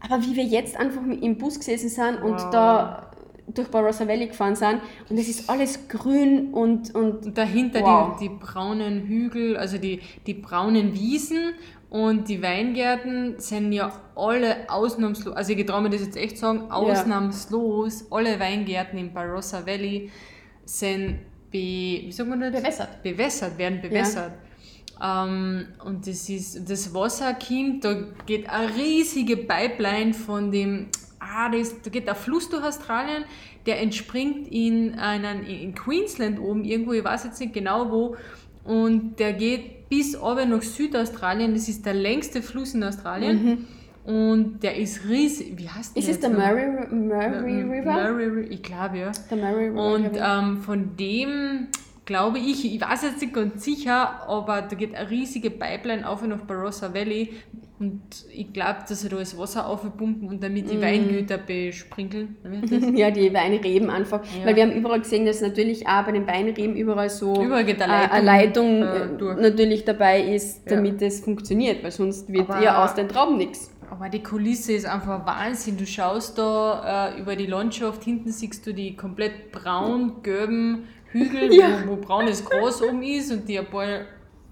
Aber 0.00 0.22
wie 0.24 0.34
wir 0.36 0.44
jetzt 0.44 0.76
einfach 0.78 1.02
im 1.02 1.36
Bus 1.38 1.58
gesessen 1.58 1.88
sind 1.88 2.22
und 2.22 2.34
Wow. 2.40 2.50
da 2.50 3.10
durch 3.48 3.68
Barossa 3.68 4.08
Valley 4.08 4.26
gefahren 4.26 4.56
sind 4.56 4.80
und 5.08 5.18
es 5.18 5.28
ist 5.28 5.48
alles 5.48 5.86
grün 5.88 6.52
und, 6.52 6.94
und 6.94 7.26
Und 7.26 7.38
dahinter 7.38 7.80
Wow. 7.82 8.16
die, 8.18 8.28
die 8.28 8.34
braunen 8.34 9.02
Hügel, 9.02 9.56
also 9.56 9.78
die, 9.78 10.00
die 10.26 10.34
braunen 10.34 10.94
Wiesen 10.94 11.52
und 11.96 12.28
die 12.28 12.42
Weingärten 12.42 13.40
sind 13.40 13.72
ja 13.72 13.90
alle 14.14 14.68
ausnahmslos, 14.68 15.34
also 15.34 15.52
ich 15.54 15.64
traue 15.64 15.80
mir 15.80 15.88
das 15.88 16.02
jetzt 16.02 16.18
echt 16.18 16.36
sagen, 16.36 16.70
ausnahmslos, 16.70 18.04
alle 18.10 18.38
Weingärten 18.38 18.98
im 18.98 19.14
Barossa 19.14 19.64
Valley 19.64 20.10
sind 20.66 21.20
be, 21.50 22.02
wie 22.04 22.12
sagt 22.12 22.28
man 22.28 22.40
das? 22.40 22.52
Bewässert. 22.52 23.02
Bewässert, 23.02 23.56
werden 23.56 23.80
bewässert. 23.80 24.32
Ähm, 25.02 25.68
und 25.86 26.06
das 26.06 26.28
ist, 26.28 26.68
das 26.68 26.92
Wasser 26.92 27.32
kommt, 27.32 27.82
da 27.82 27.94
geht 28.26 28.46
eine 28.50 28.76
riesige 28.76 29.38
Pipeline 29.38 30.12
von 30.12 30.52
dem, 30.52 30.88
ah, 31.18 31.48
das, 31.48 31.80
da 31.80 31.88
geht 31.88 32.10
ein 32.10 32.14
Fluss 32.14 32.50
durch 32.50 32.62
Australien, 32.62 33.24
der 33.64 33.80
entspringt 33.80 34.48
in, 34.48 34.98
einen, 34.98 35.46
in 35.46 35.74
Queensland 35.74 36.40
oben, 36.40 36.62
irgendwo, 36.62 36.92
ich 36.92 37.04
weiß 37.04 37.24
jetzt 37.24 37.40
nicht 37.40 37.54
genau 37.54 37.90
wo, 37.90 38.16
und 38.66 39.18
der 39.18 39.32
geht 39.32 39.88
bis 39.88 40.20
runter 40.20 40.46
nach 40.46 40.62
Südaustralien, 40.62 41.54
das 41.54 41.68
ist 41.68 41.86
der 41.86 41.94
längste 41.94 42.42
Fluss 42.42 42.74
in 42.74 42.82
Australien. 42.82 43.66
Und 44.04 44.62
der 44.62 44.76
ist 44.76 45.08
riesig, 45.08 45.58
wie 45.58 45.68
heißt 45.68 45.96
der 45.96 46.02
ist 46.02 46.08
es 46.08 46.20
der? 46.20 46.30
Murray, 46.30 46.68
Murray 46.90 47.62
River? 47.62 47.92
Murray 47.92 48.46
ich 48.50 48.62
glaube 48.62 48.98
ja. 48.98 49.12
Der 49.28 49.36
Murray 49.36 49.68
River. 49.68 49.94
Und 49.94 50.10
ähm, 50.14 50.62
von 50.62 50.96
dem 50.96 51.66
glaube 52.04 52.38
ich, 52.38 52.72
ich 52.72 52.80
weiß 52.80 53.02
jetzt 53.02 53.20
nicht 53.20 53.34
ganz 53.34 53.64
sicher, 53.64 54.28
aber 54.28 54.62
da 54.62 54.76
geht 54.76 54.94
eine 54.94 55.10
riesige 55.10 55.50
Pipeline 55.50 56.08
auf 56.08 56.22
und 56.22 56.32
auf 56.32 56.44
Barossa 56.44 56.94
Valley 56.94 57.32
und 57.78 58.00
ich 58.32 58.52
glaube, 58.54 58.78
dass 58.88 59.00
sie 59.02 59.08
da 59.10 59.16
das 59.16 59.36
Wasser 59.38 59.66
aufpumpen 59.66 60.28
und 60.28 60.42
damit 60.42 60.70
die 60.70 60.80
Weingüter 60.80 61.36
besprinkeln. 61.38 62.36
Ja, 62.96 63.10
die 63.10 63.32
Weinreben 63.34 63.90
einfach. 63.90 64.22
Ja. 64.38 64.46
Weil 64.46 64.56
wir 64.56 64.62
haben 64.62 64.72
überall 64.72 65.00
gesehen, 65.00 65.26
dass 65.26 65.40
natürlich 65.42 65.86
auch 65.86 66.04
bei 66.04 66.12
den 66.12 66.26
Weinreben 66.26 66.74
überall 66.76 67.10
so 67.10 67.42
Überall 67.42 67.68
äh, 67.68 67.74
eine 67.82 68.10
eine 68.12 68.24
Leitung, 68.24 68.80
Leitung 68.80 69.34
äh, 69.36 69.38
äh, 69.38 69.42
natürlich 69.42 69.84
dabei 69.84 70.22
ist, 70.22 70.68
Ja. 70.70 70.76
damit 70.76 71.02
es 71.02 71.20
funktioniert, 71.20 71.84
weil 71.84 71.90
sonst 71.90 72.32
wird 72.32 72.48
Aber- 72.48 72.62
ja 72.62 72.82
aus 72.84 72.94
den 72.94 73.08
Trauben 73.08 73.36
nichts. 73.36 73.70
Aber 73.90 74.08
die 74.08 74.22
Kulisse 74.22 74.72
ist 74.72 74.84
einfach 74.86 75.24
Wahnsinn. 75.26 75.76
Du 75.76 75.86
schaust 75.86 76.38
da 76.38 77.12
äh, 77.14 77.20
über 77.20 77.36
die 77.36 77.46
Landschaft, 77.46 78.02
hinten 78.02 78.32
siehst 78.32 78.66
du 78.66 78.72
die 78.74 78.96
komplett 78.96 79.52
braun-gelben 79.52 80.84
Hügel, 81.12 81.52
Ja. 81.54 81.82
wo, 81.86 81.92
wo 81.92 81.96
braunes 81.96 82.44
Gras 82.44 82.82
oben 82.82 83.02
ist 83.02 83.30
und 83.32 83.48
die 83.48 83.58
ein 83.58 83.66
paar 83.66 83.86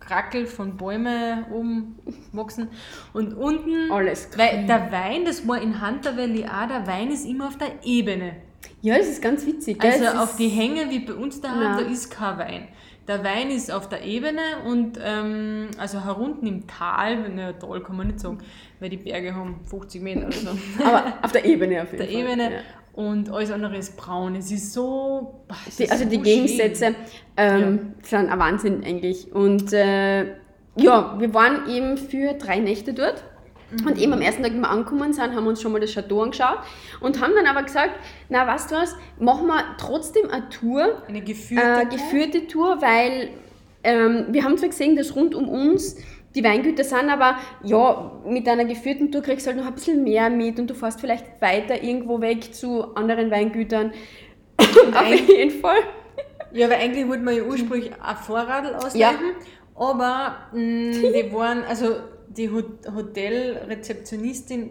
Krackel 0.07 0.47
von 0.47 0.77
Bäumen 0.77 1.45
oben 1.53 1.99
wachsen. 2.33 2.69
Und 3.13 3.35
unten, 3.35 3.91
Alles 3.91 4.29
weil 4.37 4.67
der 4.67 4.91
Wein, 4.93 5.25
das 5.25 5.47
war 5.47 5.61
in 5.61 5.87
Hunter 5.87 6.17
Valley 6.17 6.45
auch, 6.45 6.69
der 6.69 6.87
Wein 6.87 7.11
ist 7.11 7.27
immer 7.27 7.49
auf 7.49 7.59
der 7.59 7.69
Ebene. 7.85 8.37
Ja, 8.83 8.99
das 8.99 9.09
ist 9.09 9.23
ganz 9.23 9.47
witzig. 9.47 9.79
Gell? 9.79 9.91
Also 9.91 10.05
Es 10.05 10.15
auf 10.17 10.37
die 10.37 10.49
Hänge 10.49 10.91
wie 10.91 11.01
bei 11.01 11.15
uns 11.15 11.41
daheim, 11.41 11.61
Nein. 11.61 11.85
da 11.85 11.91
ist 11.91 12.11
kein 12.11 12.39
Wein. 12.39 12.69
Der 13.07 13.23
Wein 13.23 13.51
ist 13.51 13.71
auf 13.71 13.89
der 13.91 14.03
Ebene 14.03 14.41
und 14.65 14.99
ähm, 15.03 15.69
also 15.77 16.03
herunten 16.03 16.49
im 16.49 16.67
Tal, 16.67 17.29
ne, 17.29 17.55
Tal 17.59 17.83
kann 17.83 17.97
man 17.97 18.07
nicht 18.07 18.21
sagen, 18.21 18.39
weil 18.81 18.89
die 18.89 18.97
Berge 18.97 19.35
haben 19.35 19.61
50 19.69 20.01
Meter 20.01 20.27
oder 20.27 20.33
so. 20.33 20.49
Aber 20.83 21.13
auf 21.21 21.33
der 21.33 21.45
Ebene 21.45 21.83
auf 21.83 21.93
jeden 21.93 21.99
der 21.99 22.07
Fall. 22.07 22.21
Ebene 22.33 22.53
Ja. 22.55 22.61
Und 22.95 23.31
alles 23.31 23.51
andere 23.51 23.77
ist 23.77 23.97
braun. 23.97 24.35
Es 24.37 24.51
ist 24.51 24.73
so. 24.73 25.45
es 25.69 25.77
Die, 25.77 25.85
ist 25.85 25.93
also 25.93 26.05
so 26.05 26.11
die. 26.11 26.19
Gegensätze 26.21 26.95
ähm, 27.37 27.95
sind 28.03 28.29
ein 28.31 28.39
Wahnsinn 28.39 28.83
eigentlich. 28.85 29.33
Und 29.33 29.73
äh, 29.73 30.25
ja, 30.77 31.17
wir 31.19 31.35
waren 31.35 31.69
eben 31.69 31.97
für 31.97 32.35
drei 32.35 32.59
Nächte 32.59 32.93
dort. 32.95 33.25
Und 33.85 33.99
eben 33.99 34.13
am 34.13 34.21
ersten 34.21 34.43
Tag, 34.45 34.53
wie 34.53 34.59
wir 34.61 34.71
angekommen 34.71 35.13
sind, 35.13 35.35
haben 35.35 35.43
wir 35.45 35.49
uns 35.51 35.61
schon 35.61 35.73
mal 35.73 35.81
das 35.81 35.93
Chateau 35.93 36.23
angeschaut 36.23 36.59
und 37.01 37.21
haben 37.21 37.33
dann 37.35 37.47
aber 37.47 37.65
gesagt, 37.65 37.91
na 38.29 38.47
weißt 38.47 38.71
du 38.71 38.77
was, 38.77 38.95
machen 39.19 39.49
wir 39.49 39.65
trotzdem 39.79 40.31
eine 40.31 40.49
Tour, 40.49 41.03
Eine 41.09 41.23
geführte. 41.23 41.81
äh, 41.83 41.87
geführte 41.87 42.47
Tour, 42.47 42.81
weil 42.81 43.31
ähm, 43.83 44.27
wir 44.31 44.45
haben 44.45 44.57
zwar 44.59 44.69
gesehen, 44.69 44.95
dass 44.95 45.17
rund 45.17 45.35
um 45.35 45.49
uns 45.49 45.97
die 46.35 46.43
Weingüter 46.43 46.83
sind, 46.85 47.09
aber 47.11 47.37
ja, 47.63 48.21
mit 48.27 48.49
einer 48.49 48.65
geführten 48.65 49.13
Tour 49.13 49.23
kriegst 49.23 49.47
du 49.47 49.51
halt 49.51 49.59
noch 49.61 49.67
ein 49.67 49.75
bisschen 49.75 50.03
mehr 50.03 50.31
mit 50.31 50.59
und 50.59 50.69
du 50.69 50.75
fährst 50.75 51.01
vielleicht 51.01 51.41
weiter 51.41 51.83
irgendwo 51.83 52.21
weg 52.21 52.53
zu 52.55 52.95
anderen 52.97 53.31
Weingütern. 53.31 53.93
Auf 54.59 55.29
jeden 55.29 55.61
Fall. 55.61 55.79
Ja, 56.53 56.69
weil 56.71 56.79
eigentlich 56.81 57.07
wollten 57.09 57.25
wir 57.25 57.33
ja 57.33 57.43
ursprünglich 57.45 57.91
ein 58.01 58.17
Vorradl 58.17 58.75
ausleihen, 58.75 58.99
Ja. 58.99 59.11
aber 59.75 60.37
mh, 60.53 60.93
die 60.99 61.33
waren, 61.33 61.63
also 61.65 61.97
die 62.29 62.51
Hot- 62.51 62.87
Hotelrezeptionistin, 63.69 64.71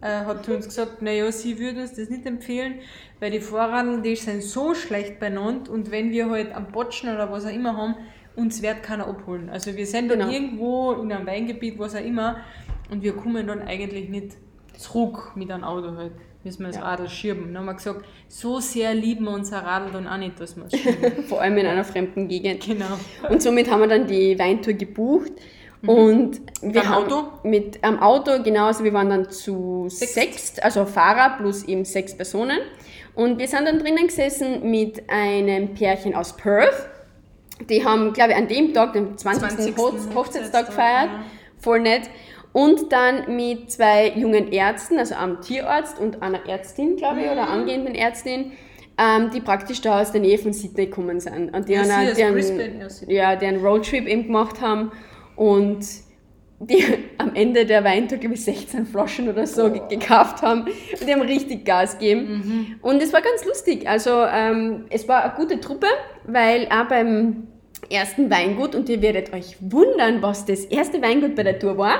äh, 0.00 0.24
hat 0.24 0.48
uns 0.48 0.66
gesagt, 0.66 1.00
naja, 1.02 1.30
sie 1.32 1.58
würde 1.58 1.82
uns 1.82 1.94
das 1.94 2.10
nicht 2.10 2.26
empfehlen, 2.26 2.80
weil 3.20 3.30
die 3.30 3.40
Vorradeln, 3.40 4.02
die 4.02 4.16
sind 4.16 4.42
so 4.42 4.74
schlecht 4.74 5.18
beieinander 5.18 5.70
und 5.72 5.90
wenn 5.90 6.10
wir 6.10 6.28
halt 6.30 6.54
am 6.54 6.66
Botschen 6.72 7.14
oder 7.14 7.30
was 7.30 7.46
auch 7.46 7.52
immer 7.52 7.76
haben, 7.76 7.94
uns 8.36 8.62
wird 8.62 8.82
keiner 8.82 9.06
abholen. 9.06 9.48
Also 9.50 9.74
wir 9.76 9.86
sind 9.86 10.10
dann 10.10 10.18
Genau. 10.20 10.30
irgendwo 10.32 10.92
in 10.92 11.12
einem 11.12 11.26
Weingebiet, 11.26 11.78
was 11.78 11.94
auch 11.94 12.04
immer, 12.04 12.36
und 12.90 13.02
wir 13.02 13.12
kommen 13.14 13.46
dann 13.46 13.62
eigentlich 13.62 14.08
nicht 14.08 14.32
zurück 14.76 15.32
mit 15.36 15.50
einem 15.50 15.64
Auto 15.64 15.96
halt. 15.96 16.12
Müssen 16.42 16.60
wir 16.60 16.66
das 16.68 16.76
Ja. 16.76 16.82
Radl 16.82 17.08
schieben. 17.08 17.46
Dann 17.46 17.58
haben 17.58 17.64
wir 17.66 17.74
gesagt, 17.74 18.04
so 18.28 18.60
sehr 18.60 18.92
lieben 18.92 19.24
wir 19.24 19.30
unser 19.32 19.60
Radl 19.64 19.90
dann 19.92 20.06
auch 20.06 20.18
nicht, 20.18 20.38
dass 20.38 20.56
wir 20.56 20.64
es 20.70 20.72
schieben. 20.78 21.24
Vor 21.24 21.40
allem 21.40 21.56
in 21.56 21.66
einer 21.66 21.84
fremden 21.84 22.28
Gegend. 22.28 22.66
genau. 22.66 22.98
Und 23.30 23.40
somit 23.42 23.70
haben 23.70 23.80
wir 23.80 23.88
dann 23.88 24.06
die 24.06 24.38
Weintour 24.38 24.74
gebucht. 24.74 25.32
Und 25.86 26.40
wir 26.62 26.68
Mit 26.68 26.76
einem 26.78 26.88
haben 26.88 27.04
Mhm. 27.06 27.12
Auto? 27.12 27.24
mit 27.48 27.78
am 27.84 27.98
Auto, 28.00 28.42
genau, 28.42 28.66
also 28.66 28.84
wir 28.84 28.92
waren 28.94 29.10
dann 29.10 29.30
zu 29.30 29.86
Sechst. 29.88 30.14
sechst, 30.14 30.62
also 30.64 30.86
Fahrer 30.86 31.36
plus 31.36 31.64
eben 31.64 31.84
sechs 31.84 32.14
Personen. 32.16 32.58
Und 33.14 33.38
wir 33.38 33.46
sind 33.48 33.66
dann 33.66 33.78
drinnen 33.78 34.06
gesessen 34.06 34.70
mit 34.70 35.08
einem 35.10 35.74
Pärchen 35.74 36.14
aus 36.14 36.36
Perth. 36.36 36.88
Die 37.68 37.84
haben, 37.84 38.12
glaube 38.12 38.32
ich, 38.32 38.36
an 38.36 38.48
dem 38.48 38.74
Tag, 38.74 38.92
den 38.94 39.16
20. 39.16 39.74
20. 39.74 39.76
Hoch 39.76 39.92
Hochzeitstag 40.14 40.66
gefeiert. 40.66 41.10
ja. 41.10 41.24
Voll 41.58 41.80
nett. 41.80 42.10
Und 42.52 42.92
dann 42.92 43.34
mit 43.36 43.70
zwei 43.72 44.10
jungen 44.10 44.52
Ärzten, 44.52 44.98
also 44.98 45.14
einem 45.14 45.40
Tierarzt 45.40 45.98
und 45.98 46.22
einer 46.22 46.46
Ärztin, 46.48 46.96
glaube 46.96 47.20
ich, 47.20 47.26
Mhm. 47.26 47.32
oder 47.32 47.48
angehenden 47.48 47.94
Ärztin, 47.94 48.52
ähm, 48.98 49.30
die 49.32 49.40
praktisch 49.40 49.80
da 49.80 50.00
aus 50.02 50.12
der 50.12 50.20
Nähe 50.20 50.38
von 50.38 50.52
Sydney 50.52 50.86
gekommen 50.86 51.18
sind. 51.20 51.54
Und 51.54 51.68
die 51.68 51.72
Ja, 51.72 51.80
haben 51.80 52.14
die 52.14 52.24
haben- 52.24 53.08
ja, 53.08 53.34
die 53.36 53.46
einen 53.46 53.64
Roadtrip 53.64 54.06
eben 54.06 54.24
gemacht 54.24 54.60
haben 54.60 54.92
und 55.36 55.84
die 56.60 56.84
am 57.18 57.34
Ende 57.34 57.66
der 57.66 57.84
Weintour, 57.84 58.18
glaube 58.18 58.34
ich, 58.34 58.44
16 58.44 58.86
Flaschen 58.86 59.28
oder 59.28 59.46
so 59.46 59.70
ge- 59.70 59.82
gekauft 59.88 60.42
haben 60.42 60.62
und 60.62 61.06
die 61.06 61.12
haben 61.12 61.22
richtig 61.22 61.64
Gas 61.64 61.98
gegeben. 61.98 62.76
Und 62.82 63.02
es 63.02 63.12
war 63.12 63.20
ganz 63.22 63.44
lustig. 63.44 63.88
Also 63.88 64.10
ähm, 64.24 64.84
es 64.90 65.06
war 65.08 65.24
eine 65.24 65.34
gute 65.34 65.60
Truppe, 65.60 65.86
weil 66.26 66.66
auch 66.70 66.86
beim 66.88 67.48
ersten 67.90 68.30
Weingut, 68.30 68.74
und 68.74 68.88
ihr 68.88 69.02
werdet 69.02 69.32
euch 69.34 69.56
wundern, 69.60 70.22
was 70.22 70.46
das 70.46 70.64
erste 70.64 71.02
Weingut 71.02 71.34
bei 71.34 71.42
der 71.42 71.58
Tour 71.58 71.76
war, 71.76 71.98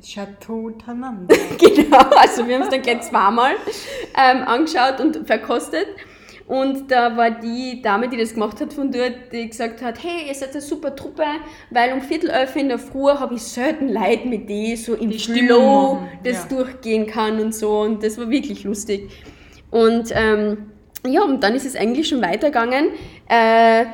Chateau 0.00 0.70
Tananda. 0.70 1.34
genau, 1.58 1.98
also 2.16 2.46
wir 2.46 2.54
haben 2.54 2.62
es 2.62 2.68
dann 2.68 2.82
gleich 2.82 3.00
zweimal 3.00 3.54
ähm, 4.16 4.42
angeschaut 4.46 5.00
und 5.00 5.26
verkostet. 5.26 5.86
Und 6.48 6.90
da 6.90 7.14
war 7.14 7.30
die 7.30 7.82
Dame, 7.82 8.08
die 8.08 8.16
das 8.16 8.32
gemacht 8.32 8.58
hat 8.62 8.72
von 8.72 8.90
dort, 8.90 9.32
die 9.32 9.50
gesagt 9.50 9.82
hat, 9.82 10.02
hey, 10.02 10.28
ihr 10.28 10.34
seid 10.34 10.52
eine 10.52 10.62
super 10.62 10.96
Truppe, 10.96 11.24
weil 11.70 11.92
um 11.92 12.00
Viertel 12.00 12.30
elf 12.30 12.56
in 12.56 12.68
der 12.68 12.78
Früh 12.78 13.10
habe 13.10 13.34
ich 13.34 13.42
selten 13.42 13.90
Leute, 13.90 14.26
mit 14.26 14.48
denen 14.48 14.76
so 14.78 14.94
im 14.94 15.10
Die 15.10 15.18
Flow 15.18 15.98
das 16.24 16.48
ja. 16.50 16.56
durchgehen 16.56 17.06
kann 17.06 17.38
und 17.38 17.54
so. 17.54 17.80
Und 17.80 18.02
das 18.02 18.16
war 18.16 18.30
wirklich 18.30 18.64
lustig. 18.64 19.10
Und 19.70 20.10
ähm, 20.12 20.70
ja, 21.06 21.22
und 21.22 21.42
dann 21.42 21.54
ist 21.54 21.66
es 21.66 21.76
eigentlich 21.76 22.08
schon 22.08 22.22
weitergegangen. 22.22 22.92
Äh, 23.28 23.84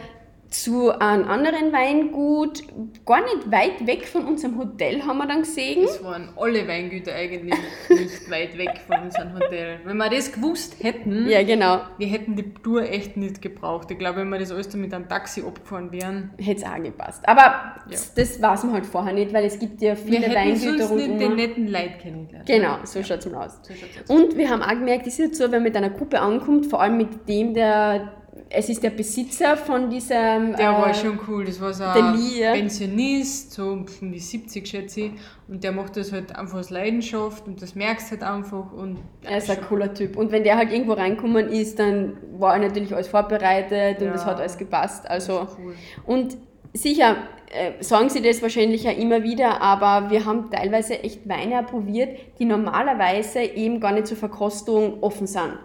zu 0.54 0.90
einem 0.98 1.26
anderen 1.28 1.72
Weingut, 1.72 2.62
gar 3.04 3.22
nicht 3.22 3.50
weit 3.50 3.86
weg 3.86 4.06
von 4.06 4.24
unserem 4.24 4.56
Hotel, 4.58 5.02
haben 5.02 5.18
wir 5.18 5.26
dann 5.26 5.40
gesehen. 5.40 5.82
Das 5.84 6.02
waren 6.04 6.28
alle 6.36 6.66
Weingüter 6.68 7.12
eigentlich 7.14 7.54
nicht 7.88 8.30
weit 8.30 8.56
weg 8.56 8.80
von 8.86 9.02
unserem 9.02 9.34
Hotel. 9.34 9.80
Wenn 9.84 9.96
wir 9.96 10.08
das 10.10 10.30
gewusst 10.32 10.76
hätten, 10.82 11.28
Ja, 11.28 11.42
genau. 11.42 11.80
wir 11.98 12.06
hätten 12.06 12.36
die 12.36 12.54
Tour 12.54 12.82
echt 12.84 13.16
nicht 13.16 13.42
gebraucht. 13.42 13.90
Ich 13.90 13.98
glaube, 13.98 14.20
wenn 14.20 14.28
wir 14.28 14.38
das 14.38 14.52
alles 14.52 14.68
dann 14.68 14.80
mit 14.80 14.94
einem 14.94 15.08
Taxi 15.08 15.42
abgefahren 15.42 15.90
wären, 15.90 16.30
hätte 16.38 16.62
es 16.62 16.66
auch 16.66 16.82
gepasst. 16.82 17.28
Aber 17.28 17.42
Ja. 17.90 17.98
das, 18.16 18.40
weiß 18.40 18.64
man 18.64 18.74
halt 18.74 18.86
vorher 18.86 19.12
nicht, 19.12 19.32
weil 19.34 19.44
es 19.46 19.58
gibt 19.58 19.82
ja 19.82 19.90
wir 19.90 19.96
viele 19.96 20.26
hätten 20.26 20.34
Weingüter 20.34 20.86
sonst 20.86 20.96
nicht 21.06 21.08
den 21.20 21.28
rundum. 21.30 21.36
netten 21.36 21.66
Leid 21.66 21.98
kennengelernt. 22.00 22.46
Genau, 22.46 22.76
so 22.84 23.02
schaut 23.02 23.18
es 23.18 23.26
aus. 23.26 23.58
So 23.62 23.72
aus. 23.72 24.08
Und 24.20 24.36
wir 24.36 24.48
haben 24.48 24.62
auch 24.62 24.68
gemerkt, 24.70 25.06
es 25.06 25.14
ist 25.14 25.18
jetzt 25.18 25.38
so, 25.38 25.44
wenn 25.44 25.50
man 25.50 25.62
mit 25.64 25.76
einer 25.76 25.90
Gruppe 25.90 26.20
ankommt, 26.20 26.66
vor 26.66 26.80
allem 26.80 26.96
mit 26.96 27.28
dem, 27.28 27.54
der, 27.54 28.12
es 28.54 28.68
ist 28.68 28.82
der 28.82 28.90
Besitzer 28.90 29.56
von 29.56 29.90
diesem... 29.90 30.54
Der 30.56 30.70
äh, 30.70 30.72
war 30.72 30.94
schon 30.94 31.18
cool. 31.28 31.44
Das 31.44 31.60
war 31.60 31.72
so 31.72 31.84
ein 31.84 32.14
Lee. 32.14 32.44
Pensionist, 32.52 33.52
so 33.52 33.68
um 33.68 33.86
die 34.12 34.18
70 34.18 34.66
schätze 34.66 35.00
ich. 35.00 35.12
Und 35.48 35.62
der 35.64 35.72
macht 35.72 35.96
das 35.96 36.12
halt 36.12 36.34
einfach 36.36 36.58
aus 36.58 36.70
Leidenschaft 36.70 37.46
und 37.46 37.60
das 37.60 37.74
merkst 37.74 38.10
halt 38.12 38.22
einfach. 38.22 38.72
Und 38.72 38.98
Er 39.22 39.38
ist 39.38 39.50
ein 39.50 39.60
cooler 39.62 39.92
Typ. 39.92 40.16
Und 40.16 40.32
wenn 40.32 40.44
der 40.44 40.56
halt 40.56 40.72
irgendwo 40.72 40.92
reinkommen 40.92 41.48
ist, 41.48 41.78
dann 41.78 42.16
war 42.38 42.54
er 42.54 42.60
natürlich 42.60 42.94
alles 42.94 43.08
vorbereitet 43.08 43.98
und 44.00 44.06
Ja. 44.06 44.14
es 44.14 44.24
hat 44.24 44.38
alles 44.38 44.56
gepasst. 44.56 45.08
Also, 45.08 45.46
cool. 45.58 45.74
und 46.06 46.36
sicher 46.72 47.16
äh, 47.50 47.82
sagen 47.82 48.08
sie 48.08 48.20
das 48.20 48.42
wahrscheinlich 48.42 48.84
ja 48.84 48.90
immer 48.90 49.22
wieder, 49.22 49.60
aber 49.60 50.10
wir 50.10 50.24
haben 50.24 50.50
teilweise 50.50 51.02
echt 51.02 51.28
Weine 51.28 51.62
probiert, 51.62 52.18
die 52.38 52.44
normalerweise 52.44 53.40
eben 53.42 53.80
gar 53.80 53.92
nicht 53.92 54.08
zur 54.08 54.16
Verkostung 54.16 55.02
offen 55.02 55.26
sind. 55.26 55.58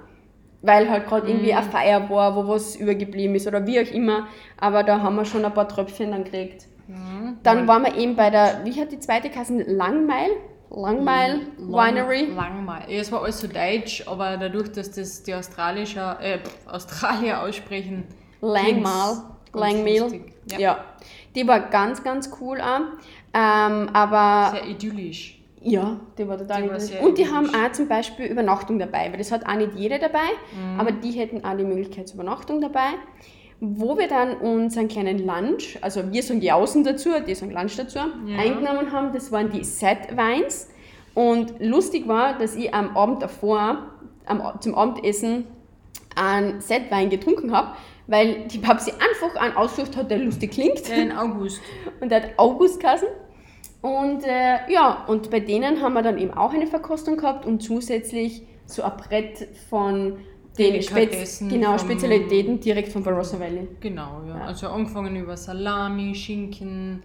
Weil 0.62 0.89
halt 0.89 1.08
gerade 1.08 1.28
irgendwie 1.30 1.54
eine 1.54 1.66
Feier 1.66 2.10
war, 2.10 2.36
wo 2.36 2.48
was 2.48 2.75
übergeblieben 2.75 3.36
ist 3.36 3.48
oder 3.48 3.66
wie 3.66 3.80
auch 3.80 3.92
immer. 3.94 4.28
Aber 4.58 4.84
da 4.84 5.01
haben 5.01 5.16
wir 5.16 5.24
schon 5.25 5.46
ein 5.46 5.54
paar 5.54 5.68
Tröpfchen 5.68 6.12
dann 6.12 6.25
gekriegt. 6.25 6.68
Dann 7.44 7.68
waren 7.68 7.84
wir 7.84 7.96
eben 7.96 8.16
bei 8.16 8.30
der, 8.30 8.62
wie 8.66 8.80
hat 8.80 8.92
die 8.92 9.00
zweite 9.00 9.30
Kasse? 9.30 9.62
Langmeil? 9.63 10.32
Langmeil 10.72 11.48
Winery. 11.58 12.28
Langmal. 12.36 12.82
Ja, 12.88 13.01
es 13.01 13.12
war 13.12 13.24
alles 13.24 13.39
so 13.39 13.48
deutsch, 13.48 14.04
aber 14.08 14.38
dadurch, 14.38 14.72
dass 14.72 14.92
das 14.92 15.24
die 15.24 15.34
Australischer, 15.34 16.20
äh, 16.22 16.39
Australier 16.66 17.42
aussprechen, 17.42 18.06
Langmehl. 19.54 20.01
lustig. 20.01 20.34
Ja. 20.51 20.60
Ja. 20.60 20.86
Die 21.36 21.48
war 21.48 21.60
ganz, 21.60 22.04
ganz 22.04 22.32
cool 22.39 22.60
auch. 22.62 22.82
Ähm, 23.34 23.89
aber 23.94 24.51
Sehr 24.51 24.68
idyllisch. 24.68 25.38
Ja, 25.62 26.00
die 26.18 26.28
war 26.28 26.38
total 26.38 26.63
Die 26.63 26.70
war 26.70 27.04
Und 27.06 27.18
die 27.18 27.28
haben 27.30 27.50
auch 27.54 27.72
zum 27.72 27.88
Beispiel 27.88 28.25
Übernachtung 28.28 28.80
dabei, 28.80 29.10
weil 29.12 29.18
das 29.18 29.32
hat 29.32 29.46
auch 29.46 29.56
nicht 29.56 29.75
jeder 29.75 30.00
dabei, 30.00 30.30
Mhm. 30.54 30.80
aber 30.80 30.92
die 30.92 31.12
hätten 31.12 31.44
auch 31.44 31.56
die 31.58 31.63
Möglichkeit 31.63 32.08
zur 32.08 32.16
Übernachtung 32.22 32.62
dabei. 32.62 32.92
Wo 33.62 33.98
wir 33.98 34.08
dann 34.08 34.38
unseren 34.38 34.88
kleinen 34.88 35.25
Lunch, 35.25 35.78
also 35.82 36.13
wir 36.13 36.24
sagen 36.24 36.42
Jausen 36.42 36.86
dazu, 36.86 37.10
die 37.28 37.36
sagen 37.36 37.51
Lunch 37.51 37.75
dazu, 37.75 38.00
eingenommen 38.38 38.94
haben, 38.94 39.12
das 39.12 39.34
waren 39.34 39.51
die 39.51 39.66
Set 39.66 40.16
Wines. 40.16 40.70
Und 41.13 41.54
lustig 41.60 42.08
war, 42.08 42.38
dass 42.38 42.56
ich 42.56 42.74
am 42.74 42.96
Abend 42.96 43.22
davor, 43.22 43.89
am, 44.25 44.42
zum 44.62 44.75
Abendessen, 44.75 45.46
einen 46.16 46.62
Set 46.62 46.89
Wein 46.89 47.10
getrunken 47.10 47.51
habe, 47.51 47.74
weil 48.08 48.48
die 48.48 48.60
Babsi 48.60 48.92
einfach 48.92 49.36
einen 49.42 49.58
ausgesucht 49.58 49.98
hat, 49.98 50.10
der 50.10 50.20
lustig 50.20 50.51
klingt. 50.51 50.88
Ja, 50.88 50.96
in 50.96 51.12
August. 51.12 51.60
Und 52.00 52.10
der 52.12 52.24
hat 52.24 52.30
August 52.38 52.80
geheißen. 52.80 53.10
Und 53.81 54.24
äh, 54.24 54.71
ja, 54.71 55.05
und 55.07 55.29
bei 55.29 55.39
denen 55.39 55.81
haben 55.81 55.93
wir 55.93 56.01
dann 56.01 56.17
eben 56.17 56.33
auch 56.33 56.53
eine 56.53 56.67
Verkostung 56.67 57.17
gehabt 57.17 57.45
und 57.45 57.62
zusätzlich 57.62 58.43
so 58.65 58.83
ein 58.83 58.91
Brett 58.98 59.48
von 59.69 60.17
den 60.57 60.81
Spez 60.83 61.39
genau, 61.39 61.77
Spezialitäten 61.77 62.59
direkt 62.59 62.89
von 62.89 63.03
Barossa 63.03 63.39
Valley. 63.39 63.67
Genau, 63.79 64.21
ja. 64.27 64.38
Ja. 64.38 64.45
Also 64.45 64.67
angefangen 64.67 65.15
über 65.15 65.38
Salami, 65.38 66.13
Schinken, 66.13 67.03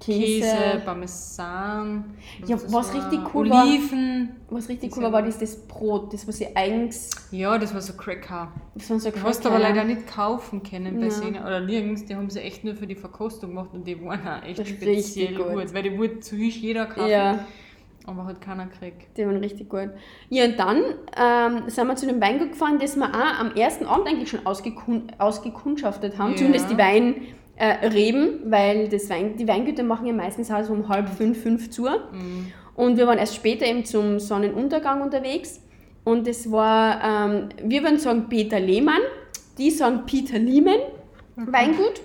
Käse. 0.00 0.40
Käse, 0.42 0.82
Parmesan. 0.84 2.04
Ja, 2.46 2.56
was 2.56 2.72
war? 2.72 2.94
richtig 2.94 3.20
cool 3.34 3.50
war- 3.50 3.64
Oliven. 3.64 4.36
Was 4.50 4.68
richtig 4.68 4.96
cool 4.96 5.02
war, 5.04 5.12
war 5.12 5.22
das, 5.22 5.38
das 5.38 5.56
Brot, 5.66 6.12
das 6.12 6.26
was 6.28 6.36
sie 6.38 6.54
eigens, 6.54 7.10
Ja, 7.32 7.58
das 7.58 7.74
war 7.74 7.80
so 7.80 7.94
Cracker. 7.94 8.52
das 8.74 8.88
waren 8.90 9.00
so 9.00 9.10
Du 9.10 9.22
hast 9.22 9.42
Cracker. 9.42 9.54
aber 9.56 9.62
leider 9.64 9.84
nicht 9.84 10.06
kaufen 10.06 10.62
können 10.62 10.98
bei 11.00 11.06
Ja. 11.06 11.10
Sena 11.10 11.46
oder 11.46 11.60
nirgends. 11.60 12.04
Die 12.04 12.14
haben 12.14 12.30
sie 12.30 12.40
echt 12.40 12.62
nur 12.64 12.74
für 12.76 12.86
die 12.86 12.94
Verkostung 12.94 13.50
gemacht 13.50 13.70
und 13.72 13.86
die 13.86 14.00
waren 14.04 14.20
auch 14.26 14.42
echt 14.44 14.60
Richtig 14.60 14.76
speziell 14.76 15.34
gut. 15.34 15.52
gut. 15.52 15.74
Weil 15.74 15.82
die 15.82 15.98
wurde 15.98 16.20
zu 16.20 16.36
jeder 16.36 16.86
kaufen, 16.86 17.08
Ja, 17.10 17.44
aber 18.06 18.26
hat 18.26 18.40
keiner 18.40 18.66
gekriegt. 18.66 19.16
die 19.16 19.26
waren 19.26 19.38
richtig 19.38 19.68
gut. 19.68 19.90
Ja, 20.28 20.44
und 20.44 20.58
dann 20.58 20.82
ähm, 21.16 21.68
sind 21.68 21.86
wir 21.88 21.96
zu 21.96 22.06
dem 22.06 22.20
Weingut 22.20 22.50
gefahren, 22.52 22.78
das 22.78 22.94
wir 22.96 23.06
auch 23.06 23.40
am 23.40 23.52
ersten 23.56 23.86
Abend 23.86 24.06
eigentlich 24.08 24.30
schon 24.30 24.46
ausgekun 24.46 25.10
ausgekundschaftet 25.18 26.18
haben, 26.18 26.30
Ja. 26.32 26.36
zumindest 26.36 26.70
die 26.70 26.78
Weinreben, 26.78 27.22
äh, 27.56 27.86
Reben, 27.86 28.40
weil 28.50 28.88
das 28.88 29.08
Wein, 29.10 29.36
die 29.36 29.48
Weingüter 29.48 29.82
machen 29.82 30.06
ja 30.06 30.12
meistens 30.12 30.50
also 30.50 30.72
um 30.72 30.88
halb 30.88 31.08
fünf, 31.08 31.42
fünf 31.42 31.70
zu. 31.70 31.84
Mhm. 31.84 32.52
Und 32.74 32.96
wir 32.96 33.06
waren 33.06 33.18
erst 33.18 33.34
später 33.34 33.66
eben 33.66 33.84
zum 33.84 34.20
Sonnenuntergang 34.20 35.00
unterwegs. 35.00 35.60
Und 36.04 36.28
es 36.28 36.50
war, 36.52 37.02
ähm, 37.02 37.48
wir 37.62 37.82
würden 37.82 37.98
sagen 37.98 38.26
Peter 38.28 38.60
Lehmann, 38.60 39.00
die 39.58 39.70
sagen 39.70 40.02
Peter 40.06 40.38
Liemen 40.38 40.76
Mhm. 41.36 41.52
Weingut. 41.52 42.00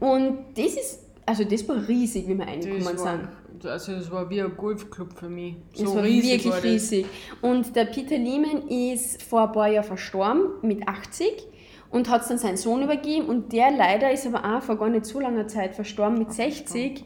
Und 0.00 0.38
das 0.56 0.74
ist, 0.74 1.00
also 1.24 1.44
das 1.44 1.66
war 1.68 1.88
riesig, 1.88 2.28
wie 2.28 2.36
wir 2.36 2.46
reingekommen 2.46 2.98
sind. 2.98 3.28
Also 3.68 3.92
das 3.92 4.10
war 4.10 4.28
wie 4.30 4.40
ein 4.42 4.56
Golfclub 4.56 5.12
für 5.18 5.28
mich. 5.28 5.56
So 5.74 5.84
Das 5.84 5.94
war 5.96 6.02
riesig 6.04 6.30
wirklich 6.32 6.46
war 6.52 6.56
das. 6.60 6.64
riesig. 6.64 7.06
Und 7.42 7.76
der 7.76 7.84
Peter 7.86 8.16
Liemen 8.18 8.68
ist 8.68 9.22
vor 9.22 9.42
ein 9.48 9.52
paar 9.52 9.68
Jahren 9.68 9.84
verstorben, 9.84 10.42
mit 10.62 10.86
80, 10.88 11.28
und 11.90 12.08
hat 12.10 12.22
es 12.22 12.28
dann 12.28 12.38
seinen 12.38 12.56
Sohn 12.56 12.82
übergeben. 12.82 13.26
Und 13.26 13.52
der 13.52 13.70
leider 13.70 14.10
ist 14.10 14.26
aber 14.26 14.56
auch 14.56 14.62
vor 14.62 14.76
gar 14.76 14.88
nicht 14.88 15.06
so 15.06 15.20
langer 15.20 15.46
Zeit 15.48 15.74
verstorben, 15.74 16.18
mit 16.18 16.32
60. 16.32 17.04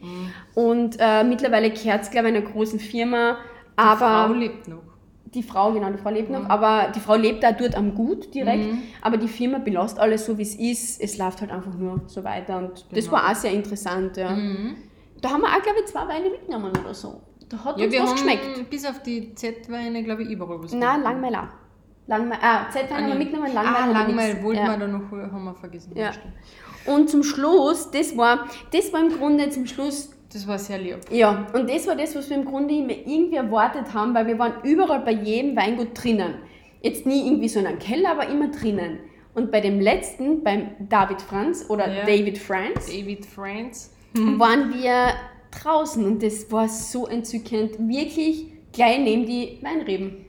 Und 0.55 0.97
äh, 0.99 1.23
mittlerweile 1.23 1.69
gehört 1.71 2.01
es, 2.03 2.11
glaube 2.11 2.29
ich, 2.29 2.35
einer 2.35 2.45
großen 2.45 2.79
Firma. 2.79 3.37
Die 3.77 3.83
Aber 3.83 4.27
Frau 4.27 4.33
lebt 4.33 4.67
noch. 4.67 4.81
die 5.33 5.43
Frau, 5.43 5.71
genau, 5.71 5.89
die 5.91 5.97
Frau 5.97 6.09
lebt 6.09 6.29
noch, 6.29 6.49
aber 6.49 6.91
die 6.93 6.99
Frau 6.99 7.15
lebt 7.15 7.41
da 7.41 7.51
dort 7.53 7.73
am 7.75 7.95
Gut 7.95 8.33
direkt, 8.33 8.65
Mhm. 8.65 8.79
aber 9.01 9.15
die 9.17 9.29
Firma 9.29 9.59
belastet 9.59 9.99
alles 10.01 10.25
so, 10.25 10.37
wie 10.37 10.41
es 10.41 10.55
ist. 10.55 10.99
Es 11.01 11.17
läuft 11.17 11.39
halt 11.41 11.51
einfach 11.51 11.73
nur 11.77 12.01
so 12.07 12.23
weiter 12.25 12.57
und 12.57 12.85
das 12.91 13.05
Genau. 13.05 13.11
war 13.17 13.31
auch 13.31 13.35
sehr 13.35 13.51
interessant, 13.53 14.17
ja. 14.17 14.31
Mhm. 14.31 14.75
Da 15.21 15.29
haben 15.29 15.41
wir 15.41 15.47
auch, 15.49 15.61
glaube 15.61 15.79
ich, 15.79 15.85
zwei 15.85 16.07
Weine 16.07 16.29
mitgenommen 16.29 16.71
oder 16.83 16.93
so. 16.93 17.21
Da 17.49 17.63
hat 17.63 17.77
Ja, 17.77 17.85
uns 17.85 17.93
wir 17.93 18.01
was 18.01 18.09
haben 18.09 18.15
geschmeckt. 18.15 18.69
bis 18.69 18.85
auf 18.85 19.01
die 19.03 19.35
Z-Weine, 19.35 20.03
glaube 20.03 20.23
ich, 20.23 20.29
überall 20.29 20.61
was 20.63 20.73
Nein, 20.73 21.01
Langmeil 21.03 21.35
auch. 21.35 21.47
Langmeil, 22.07 22.39
ah, 22.41 22.69
Z-Wein 22.71 22.97
haben 23.03 23.07
wir 23.09 23.15
mitgenommen, 23.15 23.53
Langmeil 23.53 23.83
ah, 23.83 23.91
Langmeil 23.91 24.43
wollten 24.43 24.61
Ja. 24.65 24.67
wir 24.71 24.77
da 24.77 24.87
noch, 24.87 25.11
haben 25.11 25.43
wir 25.43 25.53
vergessen. 25.55 25.91
Ja. 25.95 26.11
stimmt. 26.13 26.33
Und 26.85 27.09
zum 27.09 27.23
Schluss, 27.23 27.91
das 27.91 28.17
war, 28.17 28.47
das 28.73 28.91
war 28.91 29.01
im 29.01 29.09
Grunde 29.17 29.49
zum 29.51 29.67
Schluss, 29.67 30.09
Das 30.33 30.47
war 30.47 30.57
sehr 30.57 30.79
lieb. 30.79 30.97
ja, 31.11 31.45
und 31.53 31.69
das 31.69 31.85
war 31.87 31.95
das, 31.95 32.15
was 32.15 32.29
wir 32.29 32.37
im 32.37 32.45
Grunde 32.45 32.73
immer 32.73 32.91
irgendwie 32.93 33.35
erwartet 33.35 33.93
haben, 33.93 34.15
weil 34.15 34.25
wir 34.27 34.39
waren 34.39 34.53
überall 34.63 35.01
bei 35.01 35.11
jedem 35.11 35.55
Weingut 35.55 35.89
drinnen. 35.93 36.35
Jetzt 36.81 37.05
nie 37.05 37.27
irgendwie 37.27 37.47
so 37.49 37.59
in 37.59 37.67
einem 37.67 37.77
Keller, 37.79 38.11
aber 38.11 38.27
immer 38.29 38.47
drinnen. 38.49 38.99
Und 39.35 39.51
bei 39.51 39.61
dem 39.61 39.79
letzten, 39.79 40.43
beim 40.43 40.71
David 40.89 41.21
Franz 41.21 41.65
oder 41.69 41.87
Ja. 41.87 42.05
David 42.05 42.37
Franz, 42.39 42.87
David 42.87 43.25
Friends. 44.13 44.39
waren 44.39 44.73
wir 44.73 45.13
draußen 45.61 46.05
und 46.05 46.23
das 46.23 46.51
war 46.51 46.67
so 46.67 47.07
entzückend. 47.07 47.77
Wirklich 47.79 48.45
gleich 48.73 48.99
neben 48.99 49.25
die 49.25 49.57
Weinreben. 49.61 50.25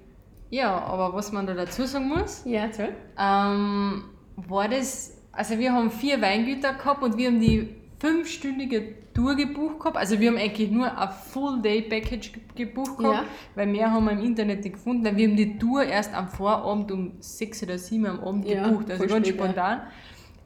Ja, 0.50 0.76
aber 0.78 1.14
was 1.14 1.32
man 1.32 1.46
da 1.46 1.54
dazu 1.54 1.84
sagen 1.86 2.08
muss, 2.08 2.42
Ja, 2.44 2.68
toll. 2.68 2.90
ähm, 3.18 4.04
war 4.36 4.68
das, 4.68 5.16
also 5.32 5.58
wir 5.58 5.72
haben 5.72 5.90
vier 5.90 6.20
Weingüter 6.20 6.74
gehabt 6.74 7.02
und 7.02 7.16
wir 7.16 7.28
haben 7.28 7.40
die 7.40 7.68
fünfstündige 7.98 8.94
Tour 9.14 9.34
gebucht 9.36 9.78
gehabt. 9.78 9.96
Also 9.96 10.18
wir 10.20 10.30
haben 10.30 10.36
eigentlich 10.38 10.70
nur 10.70 10.98
ein 10.98 11.08
Full-Day-Package 11.32 12.32
ge- 12.32 12.42
gebucht 12.66 12.98
gehabt, 12.98 13.18
Ja. 13.18 13.24
weil 13.54 13.66
mehr 13.68 13.90
haben 13.92 14.04
wir 14.06 14.12
im 14.12 14.18
Internet 14.22 14.64
nicht 14.64 14.74
gefunden. 14.74 15.04
Weil 15.04 15.16
wir 15.16 15.28
haben 15.28 15.36
die 15.36 15.56
Tour 15.58 15.84
erst 15.84 16.12
am 16.14 16.28
Vorabend 16.28 16.90
um 16.92 17.12
sechs 17.20 17.62
oder 17.62 17.78
sieben 17.78 18.06
am 18.06 18.20
Abend 18.20 18.46
Ja, 18.48 18.64
gebucht, 18.68 18.90
also 18.90 19.06
ganz 19.06 19.28
spät, 19.28 19.56
ja. 19.56 19.86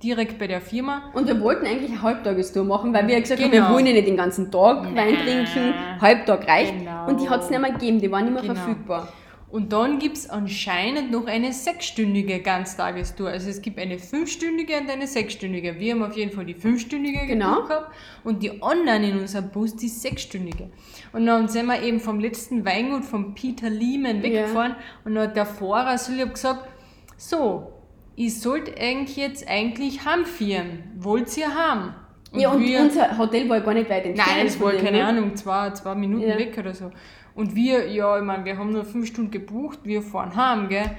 Direkt 0.02 0.38
bei 0.38 0.46
der 0.46 0.60
Firma. 0.60 1.10
Und 1.14 1.26
wir 1.26 1.40
wollten 1.40 1.64
eigentlich 1.66 1.90
eine 1.92 2.02
Halbtagestour 2.02 2.64
machen, 2.64 2.92
weil 2.92 3.06
wir 3.08 3.18
gesagt 3.20 3.42
haben, 3.42 3.50
Genau. 3.50 3.68
wir 3.68 3.74
wollen 3.74 3.86
ja 3.86 3.92
nicht 3.94 4.06
den 4.06 4.16
ganzen 4.16 4.50
Tag 4.50 4.84
Wein 4.84 4.94
Nein. 4.94 5.14
trinken, 5.16 5.74
Halbtag 6.00 6.46
reicht. 6.46 6.78
Genau. 6.78 7.06
Und 7.08 7.20
die 7.20 7.28
hat 7.30 7.42
es 7.42 7.50
nicht 7.50 7.60
mehr 7.60 7.72
gegeben, 7.72 8.00
die 8.00 8.10
waren 8.10 8.24
nicht 8.24 8.34
mehr 8.34 8.42
Genau. 8.42 8.54
verfügbar. 8.54 9.08
Und 9.48 9.72
dann 9.72 9.98
gibt 10.00 10.16
es 10.18 10.28
anscheinend 10.28 11.12
noch 11.12 11.26
eine 11.26 11.52
sechsstündige 11.52 12.40
Ganztagestour. 12.40 13.28
Also 13.30 13.48
es 13.48 13.62
gibt 13.62 13.78
eine 13.78 13.98
fünfstündige 13.98 14.76
und 14.78 14.90
eine 14.90 15.06
sechsstündige. 15.06 15.78
Wir 15.78 15.94
haben 15.94 16.02
auf 16.02 16.16
jeden 16.16 16.32
Fall 16.32 16.44
die 16.44 16.54
fünfstündige 16.54 17.26
Genau. 17.26 17.62
gehabt 17.62 17.90
und 18.24 18.42
die 18.42 18.60
anderen 18.60 19.04
in 19.04 19.18
unserem 19.20 19.48
Bus 19.50 19.74
die 19.76 19.88
sechsstündige. 19.88 20.68
Und 21.12 21.24
dann 21.26 21.48
sind 21.48 21.66
wir 21.66 21.80
eben 21.80 22.00
vom 22.00 22.18
letzten 22.20 22.66
Weingut 22.66 23.04
von 23.04 23.34
Peter 23.34 23.70
Lehman 23.70 24.22
weggefahren 24.22 24.74
und 25.04 25.14
dann 25.14 25.28
hat 25.28 25.36
der 25.36 25.46
Fahrer 25.46 25.96
so 25.96 26.12
lieb 26.12 26.34
gesagt, 26.34 26.68
so, 27.16 27.72
ich 28.16 28.40
sollte 28.40 28.76
eigentlich 28.80 29.16
jetzt 29.16 29.46
eigentlich 29.48 30.04
heimfahren. 30.04 30.84
Wollt 30.98 31.36
ihr 31.36 31.54
haben? 31.54 31.94
ja, 32.32 32.50
und 32.50 32.60
wir- 32.62 32.80
unser 32.80 33.16
Hotel 33.16 33.48
war 33.48 33.60
gar 33.60 33.72
nicht 33.74 33.88
weit 33.88 34.04
entfernt. 34.04 34.30
Nein, 34.36 34.46
es 34.46 34.60
war 34.60 34.72
keine 34.72 34.98
ne? 34.98 35.04
Ahnung, 35.06 35.36
zwei, 35.36 35.70
zwei 35.70 35.94
Minuten 35.94 36.28
Ja. 36.28 36.36
weg 36.38 36.56
oder 36.58 36.74
so. 36.74 36.90
Und 37.34 37.54
wir, 37.54 37.88
ja, 37.90 38.18
ich 38.18 38.24
meine, 38.24 38.44
wir 38.44 38.58
haben 38.58 38.72
nur 38.72 38.84
fünf 38.84 39.06
Stunden 39.06 39.30
gebucht, 39.30 39.80
wir 39.84 40.02
fahren 40.02 40.34
heim, 40.34 40.68
gell. 40.68 40.90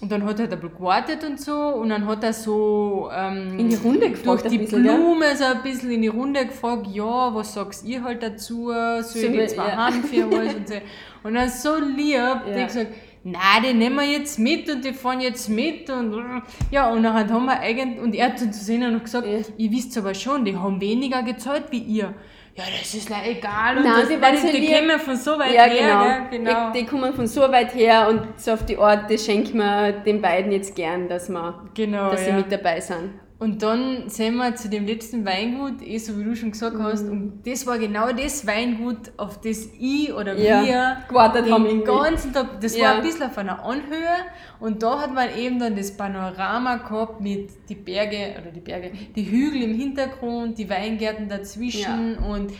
Und 0.00 0.10
dann 0.12 0.24
hat 0.24 0.38
er 0.40 0.48
da 0.48 0.56
gewartet 0.56 1.24
und 1.24 1.40
so 1.40 1.56
und 1.56 1.88
dann 1.88 2.06
hat 2.06 2.22
er 2.24 2.32
so 2.32 3.08
ähm, 3.14 3.58
In 3.58 3.68
die 3.70 3.76
Runde 3.76 4.10
gefragt 4.10 4.42
durch 4.42 4.52
die 4.52 4.58
bisschen? 4.58 4.82
Blume 4.82 5.34
so 5.36 5.44
ein 5.44 5.62
bisschen 5.62 5.90
in 5.92 6.02
die 6.02 6.08
Runde 6.08 6.44
gefragt, 6.46 6.88
ja, 6.92 7.34
was 7.34 7.54
sagst 7.54 7.86
ihr 7.86 8.02
halt 8.02 8.22
dazu, 8.22 8.66
soll 8.70 9.02
So 9.02 9.18
ich 9.18 9.34
jetzt 9.34 9.56
mal 9.56 9.68
ja. 9.68 9.86
heim 9.86 10.02
für 10.04 10.30
was 10.30 10.54
und 10.54 10.68
so. 10.68 10.74
Und 11.22 11.34
dann 11.34 11.48
so 11.48 11.76
lieb, 11.78 12.16
ja. 12.16 12.42
der 12.44 12.66
gesagt, 12.66 12.88
nein, 13.24 13.62
die 13.64 13.74
nehmen 13.74 13.96
wir 13.96 14.04
jetzt 14.06 14.38
mit 14.38 14.70
und 14.70 14.84
die 14.84 14.92
fahren 14.92 15.20
jetzt 15.20 15.48
mit 15.48 15.90
und 15.90 16.42
ja, 16.70 16.90
und 16.90 17.02
dann 17.02 17.14
haben 17.32 17.46
wir 17.46 17.58
eigentlich, 17.58 18.00
und 18.00 18.14
er 18.14 18.26
hat 18.26 18.40
uns 18.40 18.58
zu 18.58 18.64
sehen 18.64 18.92
noch 18.92 19.02
gesagt, 19.02 19.26
Ja. 19.26 19.38
ihr 19.56 19.70
wisst 19.70 19.96
aber 19.98 20.14
schon, 20.14 20.44
die 20.44 20.56
haben 20.56 20.80
weniger 20.80 21.22
gezahlt 21.22 21.64
wie 21.70 21.78
ihr. 21.78 22.14
Ja, 22.56 22.62
das 22.78 22.94
ist 22.94 23.10
leider 23.10 23.30
egal. 23.30 23.78
Und 23.78 23.82
Nein, 23.82 23.94
das, 23.96 24.08
die 24.42 24.52
die, 24.52 24.60
die, 24.68 24.72
kommen 24.72 25.00
von 25.00 25.16
so 25.16 25.36
weit 25.38 25.52
Ja, 25.54 25.64
her. 25.64 25.74
genau. 25.74 26.04
Gell? 26.30 26.38
genau. 26.38 26.72
Die, 26.72 26.78
die 26.78 26.86
kommen 26.86 27.12
von 27.12 27.26
so 27.26 27.40
weit 27.50 27.74
her 27.74 28.08
und 28.08 28.40
so 28.40 28.52
auf 28.52 28.64
die 28.64 28.78
Art, 28.78 29.10
das 29.10 29.24
schenken 29.24 29.58
wir 29.58 29.90
den 29.92 30.22
beiden 30.22 30.52
jetzt 30.52 30.76
gern, 30.76 31.08
dass, 31.08 31.28
wir, 31.28 31.64
genau 31.74 32.10
dass 32.12 32.22
sie 32.24 32.30
ja. 32.30 32.36
mit 32.36 32.52
dabei 32.52 32.80
sind. 32.80 33.10
Und 33.44 33.62
dann 33.62 34.08
sind 34.08 34.36
wir 34.36 34.54
zu 34.56 34.70
dem 34.70 34.86
letzten 34.86 35.26
Weingut, 35.26 35.82
eh 35.82 35.98
so 35.98 36.18
wie 36.18 36.24
du 36.24 36.34
schon 36.34 36.50
gesagt 36.52 36.76
hast, 36.78 37.04
Mhm. 37.04 37.10
und 37.12 37.42
das 37.46 37.66
war 37.66 37.76
genau 37.78 38.10
das 38.12 38.46
Weingut, 38.46 39.12
auf 39.18 39.38
das 39.42 39.68
ich 39.78 40.10
oder 40.14 40.32
Ja, 40.34 40.64
wir 40.64 40.96
gewartet 41.08 41.50
haben 41.50 41.64
den 41.64 41.84
ganzen 41.84 42.32
Tag, 42.32 42.58
das 42.62 42.74
Ja. 42.74 42.84
war 42.84 42.94
ein 42.96 43.02
bisschen 43.02 43.24
auf 43.30 43.36
einer 43.36 43.62
Anhöhe 43.62 44.16
und 44.60 44.82
da 44.82 44.98
hat 45.02 45.12
man 45.12 45.28
eben 45.36 45.58
dann 45.58 45.76
das 45.76 45.94
Panorama 45.94 46.76
gehabt 46.76 47.20
mit 47.20 47.50
die 47.68 47.74
Berge, 47.74 48.34
oder 48.40 48.50
die 48.50 48.60
Berge, 48.60 48.92
die 49.14 49.30
Hügel 49.30 49.62
im 49.68 49.74
Hintergrund, 49.78 50.56
die 50.56 50.70
Weingärten 50.70 51.28
dazwischen 51.28 52.16
und 52.16 52.50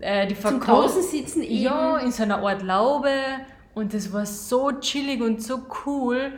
äh, 0.00 0.28
die 0.28 0.34
Zum 0.36 0.60
Verkauf- 0.60 0.84
draußen 0.84 1.02
sitzen 1.02 1.42
eben. 1.42 1.62
Ja, 1.64 1.98
in 1.98 2.12
so 2.12 2.22
einer 2.22 2.38
Art 2.38 2.62
Laube 2.62 3.10
und 3.74 3.92
das 3.92 4.12
war 4.12 4.24
so 4.26 4.70
chillig 4.80 5.20
und 5.20 5.42
so 5.42 5.62
cool. 5.84 6.32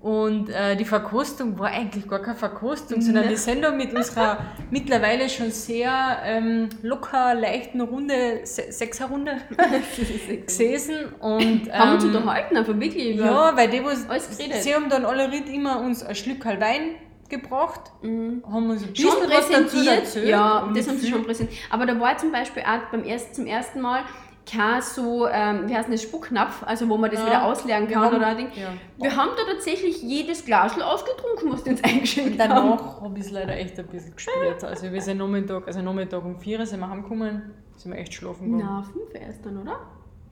Und 0.00 0.50
äh, 0.50 0.76
die 0.76 0.84
Verkostung 0.84 1.58
war 1.58 1.68
eigentlich 1.68 2.06
gar 2.06 2.20
keine 2.20 2.36
Verkostung, 2.36 3.00
sondern 3.00 3.24
Ne. 3.24 3.30
wir 3.30 3.38
sind 3.38 3.62
da 3.62 3.72
mit 3.72 3.92
unserer 3.94 4.38
mittlerweile 4.70 5.28
schon 5.28 5.50
sehr 5.50 6.18
ähm, 6.24 6.68
locker, 6.82 7.34
leichten 7.34 7.80
Runde, 7.80 8.40
Se 8.44 8.70
Sechserrunde 8.70 9.38
gesessen. 10.46 11.06
Und, 11.20 11.72
haben 11.72 11.94
uns 11.94 12.04
ähm, 12.04 12.14
unterhalten, 12.14 12.56
einfach 12.56 12.78
wirklich 12.78 13.14
über. 13.16 13.24
Ja, 13.24 13.56
weil 13.56 13.68
die, 13.68 13.82
was, 13.84 14.08
Alles 14.08 14.36
geredet. 14.36 14.62
sie 14.62 14.74
haben 14.74 14.88
dann 14.88 15.04
alle 15.04 15.30
Ritt 15.32 15.48
immer 15.48 15.80
uns 15.80 16.02
ein 16.02 16.14
Schlück 16.14 16.44
Wein 16.44 16.96
gebracht, 17.28 17.80
haben 18.02 18.42
uns 18.70 18.82
ein 18.84 18.92
bisschen 18.92 19.08
Mhm. 19.08 19.12
schon 19.12 19.30
was 19.30 19.48
dazu 19.48 19.52
präsentiert. 19.76 19.98
erzählt. 19.98 20.28
ja, 20.28 20.70
das 20.72 20.88
haben 20.88 20.98
sie 20.98 21.08
schon 21.10 21.24
präsentiert. 21.24 21.58
Aber 21.70 21.84
da 21.86 21.98
war 21.98 22.16
zum 22.18 22.30
Beispiel 22.30 22.62
auch 22.62 22.90
beim 22.92 23.02
ersten, 23.02 23.34
zum 23.34 23.46
ersten 23.46 23.80
Mal 23.80 24.02
kein 24.50 24.80
so, 24.80 25.26
ähm, 25.28 25.68
wie 25.68 25.74
heißt 25.76 25.92
das, 25.92 26.02
Spucknapf, 26.02 26.62
also 26.64 26.88
wo 26.88 26.96
man 26.96 27.10
das 27.10 27.20
Ja, 27.20 27.26
wieder 27.26 27.44
ausleeren 27.44 27.88
kann 27.88 28.02
haben- 28.04 28.16
oder 28.16 28.26
ein 28.28 28.36
Ding. 28.36 28.48
ja. 28.54 28.68
Wir 28.98 29.16
haben 29.16 29.30
da 29.36 29.52
tatsächlich 29.52 30.02
jedes 30.02 30.44
Glas 30.44 30.80
ausgetrunken, 30.80 31.52
was 31.52 31.64
die 31.64 31.70
uns 31.70 31.82
eingeschenkt 31.84 32.40
haben. 32.40 32.48
Danach 32.50 33.00
habe 33.00 33.18
ich 33.18 33.24
es 33.26 33.30
leider 33.32 33.54
echt 33.56 33.78
ein 33.78 33.86
bisschen 33.86 34.14
gespürt. 34.14 34.62
Also 34.64 34.90
wir 34.92 35.02
sind 35.02 35.18
Nachmittag, 35.18 35.66
also 35.66 35.82
Nachmittag 35.82 36.24
um 36.24 36.38
4 36.38 36.60
Uhr 36.60 36.66
sind 36.66 36.80
wir 36.80 36.88
heimgekommen, 36.88 37.54
sind 37.76 37.92
wir 37.92 37.98
echt 37.98 38.14
schlafen 38.14 38.52
gegangen. 38.52 38.70
Na, 38.70 38.82
fünf 38.82 39.14
erst 39.14 39.44
dann, 39.44 39.60
oder? 39.60 39.78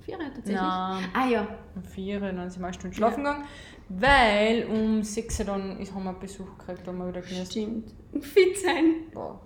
Vier 0.05 0.19
tatsächlich. 0.19 0.55
Na. 0.57 1.01
Ah 1.15 1.27
ja. 1.29 1.47
Um 1.75 1.83
4 1.83 2.21
Uhr, 2.21 2.33
dann 2.33 2.51
sind 2.51 2.61
wir 2.63 2.67
eine 2.67 2.75
Stunde 2.75 2.95
schlafen 2.97 3.25
gegangen, 3.25 3.45
weil 3.89 4.67
um 4.67 5.03
6 5.03 5.41
Uhr 5.41 5.47
dann 5.47 5.79
ist, 5.81 5.95
haben 5.95 6.05
wir 6.05 6.13
Besuch 6.13 6.47
gekriegt, 6.59 6.87
haben 6.87 6.99
wir 6.99 7.09
wieder 7.09 7.21
gegessen. 7.23 7.47
Stimmt. 7.51 8.25
Fit 8.25 8.59
sein. 8.59 8.95
Boah. 9.13 9.41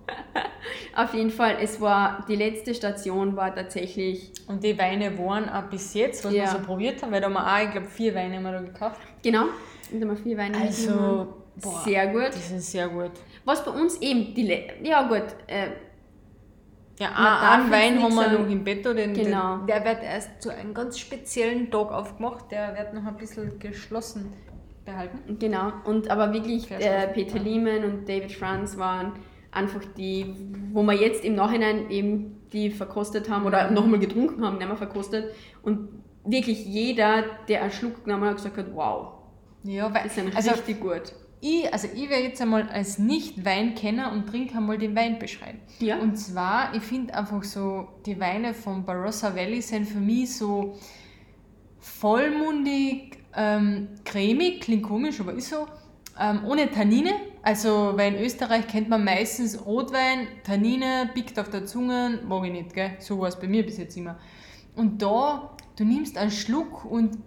Auf 0.97 1.14
jeden 1.14 1.31
Fall, 1.31 1.57
es 1.61 1.81
war, 1.81 2.25
die 2.29 2.37
letzte 2.37 2.75
Station 2.75 3.37
war 3.37 3.55
tatsächlich, 3.55 4.33
Und 4.49 4.62
die 4.64 4.77
Weine 4.79 5.16
waren 5.18 5.49
auch 5.49 5.64
bis 5.71 5.94
jetzt, 5.94 6.25
was 6.25 6.33
Ja. 6.33 6.42
wir 6.44 6.49
so 6.49 6.59
probiert 6.66 7.03
haben, 7.03 7.12
weil 7.12 7.21
da 7.21 7.27
haben 7.27 7.35
wir 7.35 7.47
auch, 7.47 7.64
ich 7.64 7.71
glaube, 7.71 7.87
vier 7.87 8.14
Weine 8.14 8.37
haben 8.37 8.42
wir 8.42 8.53
da 8.53 8.61
gekauft. 8.61 9.01
genau, 9.23 9.44
und 9.92 10.01
da 10.01 10.07
haben 10.09 10.16
wir 10.16 10.23
vier 10.23 10.37
Weine. 10.37 10.59
Also, 10.59 11.35
boah, 11.57 11.83
Sehr 11.85 12.07
gut. 12.09 12.35
die 12.35 12.38
sind 12.40 12.61
sehr 12.61 12.88
gut. 12.88 13.12
Was 13.44 13.64
bei 13.64 13.71
uns 13.71 14.01
eben, 14.03 14.35
die, 14.35 14.42
Le 14.42 14.64
ja 14.83 15.07
gut, 15.09 15.25
äh, 15.47 15.68
Ja, 16.98 17.11
einen 17.52 17.64
jetzt 17.64 17.72
Wein 17.72 17.94
nichts 17.94 18.04
haben 18.04 18.14
wir 18.14 18.24
sagen. 18.24 18.42
noch 18.44 18.50
im 18.50 18.64
Bett, 18.64 18.84
den, 18.84 19.14
Genau. 19.14 19.58
den, 19.58 19.66
der 19.68 19.84
wird 19.84 20.02
erst 20.02 20.42
zu 20.42 20.50
einem 20.50 20.74
ganz 20.74 20.98
speziellen 20.98 21.70
Tag 21.70 21.92
aufgemacht, 21.92 22.50
der 22.50 22.76
wird 22.76 22.94
noch 22.94 23.06
ein 23.06 23.16
bisschen 23.16 23.58
geschlossen 23.58 24.32
behalten. 24.84 25.38
Genau, 25.38 25.72
und 25.84 26.11
aber 26.11 26.32
wirklich 26.32 26.70
äh, 26.70 27.06
Peter 27.08 27.37
ja. 27.37 27.42
Lehman 27.42 27.84
und 27.84 28.08
David 28.08 28.32
Franz 28.32 28.76
waren 28.78 29.12
einfach 29.52 29.80
die, 29.96 30.34
wo 30.72 30.82
wir 30.82 30.94
jetzt 30.94 31.24
im 31.24 31.34
Nachhinein 31.34 31.90
eben 31.90 32.40
die 32.52 32.70
verkostet 32.70 33.28
haben 33.28 33.46
oder 33.46 33.70
nochmal 33.70 34.00
getrunken 34.00 34.44
haben, 34.44 34.58
nicht 34.58 34.66
mehr 34.66 34.76
verkostet. 34.76 35.34
Und 35.62 35.88
wirklich 36.24 36.64
jeder, 36.66 37.24
der 37.48 37.62
einen 37.62 37.70
Schluck 37.70 38.04
genommen 38.04 38.24
hat, 38.28 38.37
gesagt 38.37 38.56
hat, 38.56 38.74
wow, 38.74 39.12
Ja, 39.62 39.92
weil, 39.92 40.02
die 40.04 40.08
sind 40.08 40.34
also 40.34 40.50
richtig 40.50 40.80
gut. 40.80 41.12
Ich, 41.40 41.72
also 41.72 41.88
ich 41.94 42.09
werde 42.09 42.24
jetzt 42.24 42.40
einmal 42.40 42.68
als 42.68 42.98
Nicht-Weinkenner 42.98 44.12
und 44.12 44.27
Trinker 44.27 44.59
einmal 44.59 44.79
den 44.79 44.96
Wein 44.96 45.18
beschreiben. 45.18 45.61
Ja. 45.79 45.98
Und 45.98 46.16
zwar, 46.16 46.74
ich 46.74 46.83
finde 46.83 47.14
einfach 47.14 47.42
so, 47.44 47.88
die 48.07 48.18
Weine 48.18 48.55
von 48.55 48.85
Barossa 48.85 49.35
Valley 49.35 49.62
sind 49.62 49.87
für 49.87 50.01
mich 50.01 50.37
so 50.37 50.77
vollmundig, 51.79 53.18
ähm, 53.37 53.88
cremig, 54.05 54.61
klingt 54.61 54.83
komisch, 54.83 55.20
aber 55.20 55.33
ist 55.35 55.51
so, 55.51 55.66
ähm, 56.18 56.44
ohne 56.44 56.70
Tannine. 56.70 57.12
Also, 57.42 57.92
weil 57.94 58.14
in 58.14 58.24
Österreich 58.24 58.66
kennt 58.66 58.88
man 58.88 59.05
meistens 59.05 59.64
Rotwein, 59.64 60.27
Tannine, 60.44 61.11
pickt 61.14 61.38
auf 61.38 61.51
der 61.51 61.66
Zunge, 61.66 62.20
mag 62.27 62.44
ich 62.44 62.53
nicht, 62.53 62.74
gell? 62.74 62.96
So 62.98 63.20
war 63.20 63.29
es 63.29 63.38
bei 63.38 63.46
mir 63.46 63.64
bis 63.64 63.79
jetzt 63.79 63.96
immer. 63.96 64.18
Und 64.74 65.01
da, 65.01 65.57
du 65.77 65.85
nimmst 65.85 66.18
einen 66.18 66.31
Schluck 66.31 66.85
und, 66.85 67.18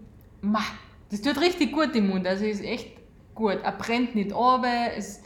ma, 0.42 0.62
das 1.10 1.22
tut 1.22 1.40
richtig 1.42 1.72
gut 1.72 1.96
im 1.96 2.10
Mund, 2.10 2.28
also 2.28 2.46
ist 2.46 2.64
echt 2.64 3.01
gut. 3.42 3.60
Er 3.64 3.72
brennt 3.74 4.16
nicht 4.16 4.34
runter, 4.34 4.92
es, 4.98 5.22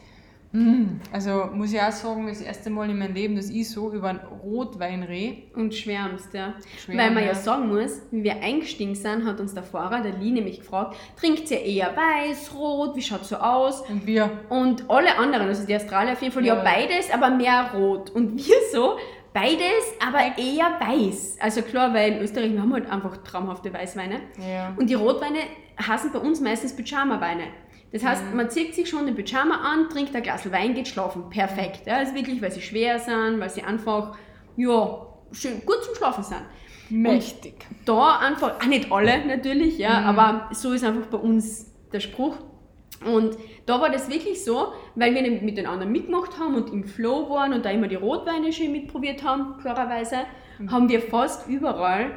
mm, 0.51 0.85
also 1.11 1.49
muss 1.53 1.73
ich 1.73 1.79
auch 1.81 1.91
sagen, 1.91 2.27
das 2.27 2.41
erste 2.41 2.69
Mal 2.69 2.89
in 2.89 2.97
meinem 2.97 3.13
Leben, 3.13 3.35
dass 3.35 3.49
ich 3.49 3.69
so 3.69 3.91
über 3.91 4.09
einen 4.09 4.19
Rotwein 4.43 5.03
rede. 5.03 5.43
Und 5.55 5.75
schwärmst, 5.75 6.33
ja. 6.33 6.53
Schwärm, 6.83 6.97
Weil 6.97 7.11
man 7.11 7.23
ja. 7.23 7.29
ja. 7.29 7.35
sagen 7.35 7.67
muss, 7.67 8.01
wie 8.11 8.23
wir 8.23 8.41
eingestiegen 8.41 8.95
sind, 8.95 9.25
hat 9.25 9.39
uns 9.39 9.53
der 9.53 9.63
Fahrer, 9.63 10.01
der 10.01 10.13
Lee, 10.13 10.31
nämlich 10.31 10.59
gefragt, 10.61 10.95
trinkt 11.19 11.51
ihr 11.51 11.61
eher 11.61 11.93
weiß, 11.95 12.53
rot, 12.55 12.95
wie 12.95 13.01
schaut 13.01 13.25
so 13.25 13.35
aus? 13.37 13.81
Und 13.89 14.07
wir, 14.07 14.31
Und 14.49 14.89
alle 14.89 15.17
anderen, 15.17 15.47
also 15.47 15.65
die 15.67 15.75
Australier 15.75 16.13
auf 16.13 16.21
jeden 16.21 16.33
Fall, 16.33 16.45
ja, 16.45 16.55
Ja. 16.55 16.63
beides, 16.63 17.11
aber 17.11 17.29
mehr 17.29 17.71
rot. 17.75 18.09
Und 18.11 18.37
wir 18.37 18.55
so, 18.71 18.97
Beides, 19.35 19.83
aber 19.99 20.19
eher 20.37 20.79
weiß. 20.79 21.39
Also 21.41 21.61
klar, 21.61 21.93
weil 21.93 22.13
in 22.13 22.19
Österreich 22.21 22.53
wir 22.53 22.61
haben 22.61 22.71
halt 22.71 22.89
einfach 22.89 23.17
traumhafte 23.17 23.73
Weißweine. 23.73 24.21
Ja. 24.39 24.73
Und 24.77 24.89
die 24.89 24.93
Rotweine 24.93 25.39
heißen 25.77 26.13
bei 26.13 26.19
uns 26.19 26.39
meistens 26.39 26.73
Pyjama-Weine. 26.73 27.43
Das 27.95 28.03
heißt, 28.03 28.33
man 28.33 28.49
zieht 28.49 28.75
sich 28.75 28.89
schon 28.89 29.05
den 29.05 29.15
Pyjama 29.15 29.55
an, 29.55 29.89
trinkt 29.89 30.13
ein 30.13 30.21
Glas 30.21 30.51
Wein, 30.51 30.73
geht 30.73 30.89
schlafen. 30.89 31.29
Perfekt. 31.29 31.87
Ja, 31.87 31.95
also 31.95 32.13
wirklich, 32.13 32.41
weil 32.41 32.51
sie 32.51 32.61
schwer 32.61 32.99
sind, 32.99 33.39
weil 33.39 33.49
sie 33.49 33.63
einfach, 33.63 34.17
ja, 34.57 35.07
schön 35.31 35.65
gut 35.65 35.81
zum 35.81 35.95
Schlafen 35.95 36.25
sind. 36.25 36.41
Mächtig. 36.89 37.65
Da 37.85 38.17
einfach, 38.17 38.59
auch 38.59 38.65
nicht 38.65 38.91
alle 38.91 39.25
natürlich, 39.25 39.77
ja, 39.77 40.01
aber 40.01 40.49
so 40.51 40.73
ist 40.73 40.83
einfach 40.83 41.05
bei 41.05 41.17
uns 41.17 41.71
der 41.93 42.01
Spruch. 42.01 42.35
Und 43.05 43.37
da 43.65 43.79
war 43.79 43.89
das 43.89 44.09
wirklich 44.09 44.43
so, 44.43 44.73
weil 44.95 45.15
wir 45.15 45.21
mit 45.41 45.57
den 45.57 45.65
anderen 45.65 45.93
mitgemacht 45.93 46.37
haben 46.37 46.55
und 46.55 46.73
im 46.73 46.83
Flow 46.83 47.29
waren 47.29 47.53
und 47.53 47.63
da 47.63 47.69
immer 47.69 47.87
die 47.87 47.95
Rotweine 47.95 48.51
schön 48.51 48.73
mitprobiert 48.73 49.23
haben, 49.23 49.57
klarerweise, 49.61 50.17
haben 50.69 50.89
wir 50.89 50.99
fast 50.99 51.47
überall, 51.47 52.11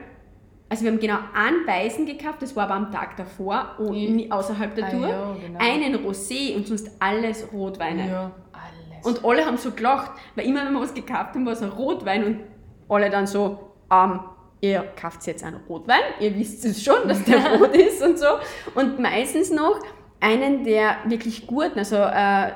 also 0.68 0.84
wir 0.84 0.90
haben 0.92 1.00
genau 1.00 1.18
einen 1.34 1.66
Weißen 1.66 2.04
gekauft, 2.06 2.42
das 2.42 2.54
war 2.54 2.64
aber 2.64 2.74
am 2.74 2.92
Tag 2.92 3.16
davor, 3.16 3.76
und 3.78 4.30
außerhalb 4.30 4.74
der 4.74 4.86
Ah, 4.86 4.90
Tour, 4.90 5.08
ja, 5.08 5.36
genau. 5.40 5.58
einen 5.58 5.94
Rosé 6.06 6.54
und 6.56 6.66
sonst 6.66 6.90
alles 6.98 7.46
Rotweine. 7.52 8.08
Ja, 8.08 8.30
alles. 8.52 9.06
Und 9.06 9.24
alle 9.24 9.46
haben 9.46 9.56
so 9.56 9.70
gelacht, 9.70 10.12
weil 10.34 10.46
immer 10.46 10.64
wenn 10.64 10.72
wir 10.74 10.80
was 10.80 10.92
gekauft 10.94 11.34
haben, 11.34 11.46
war 11.46 11.52
es 11.54 11.62
ein 11.62 11.70
Rotwein 11.70 12.24
und 12.24 12.40
alle 12.88 13.08
dann 13.10 13.26
so, 13.26 13.58
ähm, 13.90 14.20
ihr 14.60 14.82
kauft 15.00 15.26
jetzt 15.26 15.44
einen 15.44 15.60
Rotwein, 15.68 16.00
ihr 16.20 16.34
wisst 16.36 16.64
es 16.64 16.82
schon, 16.82 17.06
dass 17.08 17.22
der 17.24 17.38
rot 17.58 17.74
ist 17.76 18.02
und 18.02 18.18
so. 18.18 18.26
Und 18.74 18.98
meistens 18.98 19.50
noch 19.50 19.78
einen, 20.20 20.64
der 20.64 20.96
wirklich 21.06 21.46
guten, 21.46 21.78
also 21.78 21.96
äh, 21.96 22.50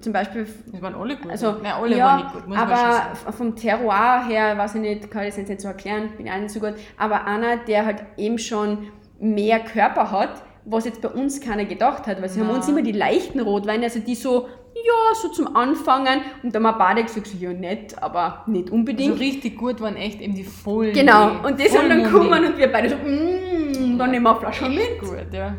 zum 0.00 0.12
Beispiel, 0.12 0.46
das 0.72 0.82
waren 0.82 0.94
alle 0.94 1.16
gut. 1.16 1.30
also, 1.30 1.52
Nein, 1.62 1.72
alle 1.72 1.96
ja, 1.96 2.04
waren 2.06 2.16
nicht 2.18 2.32
gut, 2.32 2.46
muss 2.48 2.56
man 2.56 2.68
schon 2.68 2.76
aber 2.78 2.92
sagen. 2.92 3.08
f- 3.12 3.34
vom 3.36 3.56
Terroir 3.56 4.24
her, 4.28 4.58
weiß 4.58 4.74
ich 4.76 4.80
nicht, 4.80 5.10
kann 5.10 5.22
ich 5.22 5.28
das 5.28 5.36
jetzt 5.38 5.48
nicht 5.48 5.60
so 5.60 5.68
erklären, 5.68 6.10
bin 6.16 6.28
auch 6.28 6.36
nicht 6.38 6.50
so 6.50 6.60
gut, 6.60 6.74
aber 6.98 7.24
einer, 7.26 7.56
der 7.58 7.86
halt 7.86 8.04
eben 8.16 8.38
schon 8.38 8.88
mehr 9.18 9.60
Körper 9.60 10.10
hat, 10.10 10.42
was 10.64 10.84
jetzt 10.84 11.00
bei 11.00 11.08
uns 11.08 11.40
keiner 11.40 11.64
gedacht 11.64 12.06
hat, 12.06 12.20
weil 12.20 12.28
sie 12.28 12.40
haben 12.40 12.50
uns 12.50 12.68
immer 12.68 12.82
die 12.82 12.92
leichten 12.92 13.40
Rotweine, 13.40 13.84
also 13.84 14.00
die 14.00 14.14
so, 14.16 14.48
ja, 14.74 15.14
so 15.14 15.28
zum 15.28 15.56
Anfangen 15.56 16.20
und 16.42 16.54
dann 16.54 16.66
haben 16.66 16.76
beide 16.78 17.02
gesagt, 17.04 17.28
so, 17.28 17.38
ja, 17.38 17.52
nett, 17.52 17.96
aber 18.02 18.42
nicht 18.46 18.68
unbedingt. 18.70 19.18
richtig 19.18 19.56
gut 19.56 19.80
waren 19.80 19.96
echt 19.96 20.20
eben 20.20 20.34
die 20.34 20.44
vollen. 20.44 20.92
genau, 20.92 21.30
und 21.46 21.58
die 21.58 21.68
sind 21.68 21.88
dann 21.88 22.02
gekommen 22.02 22.44
und 22.44 22.58
wir 22.58 22.70
beide 22.70 22.90
so, 22.90 22.96
mmm, 22.96 23.96
dann 23.98 24.10
nehmen 24.10 24.24
wir 24.24 24.30
eine 24.32 24.40
Flasche 24.40 24.68
mit. 24.68 24.98
Gut, 25.00 25.32
ja. 25.32 25.54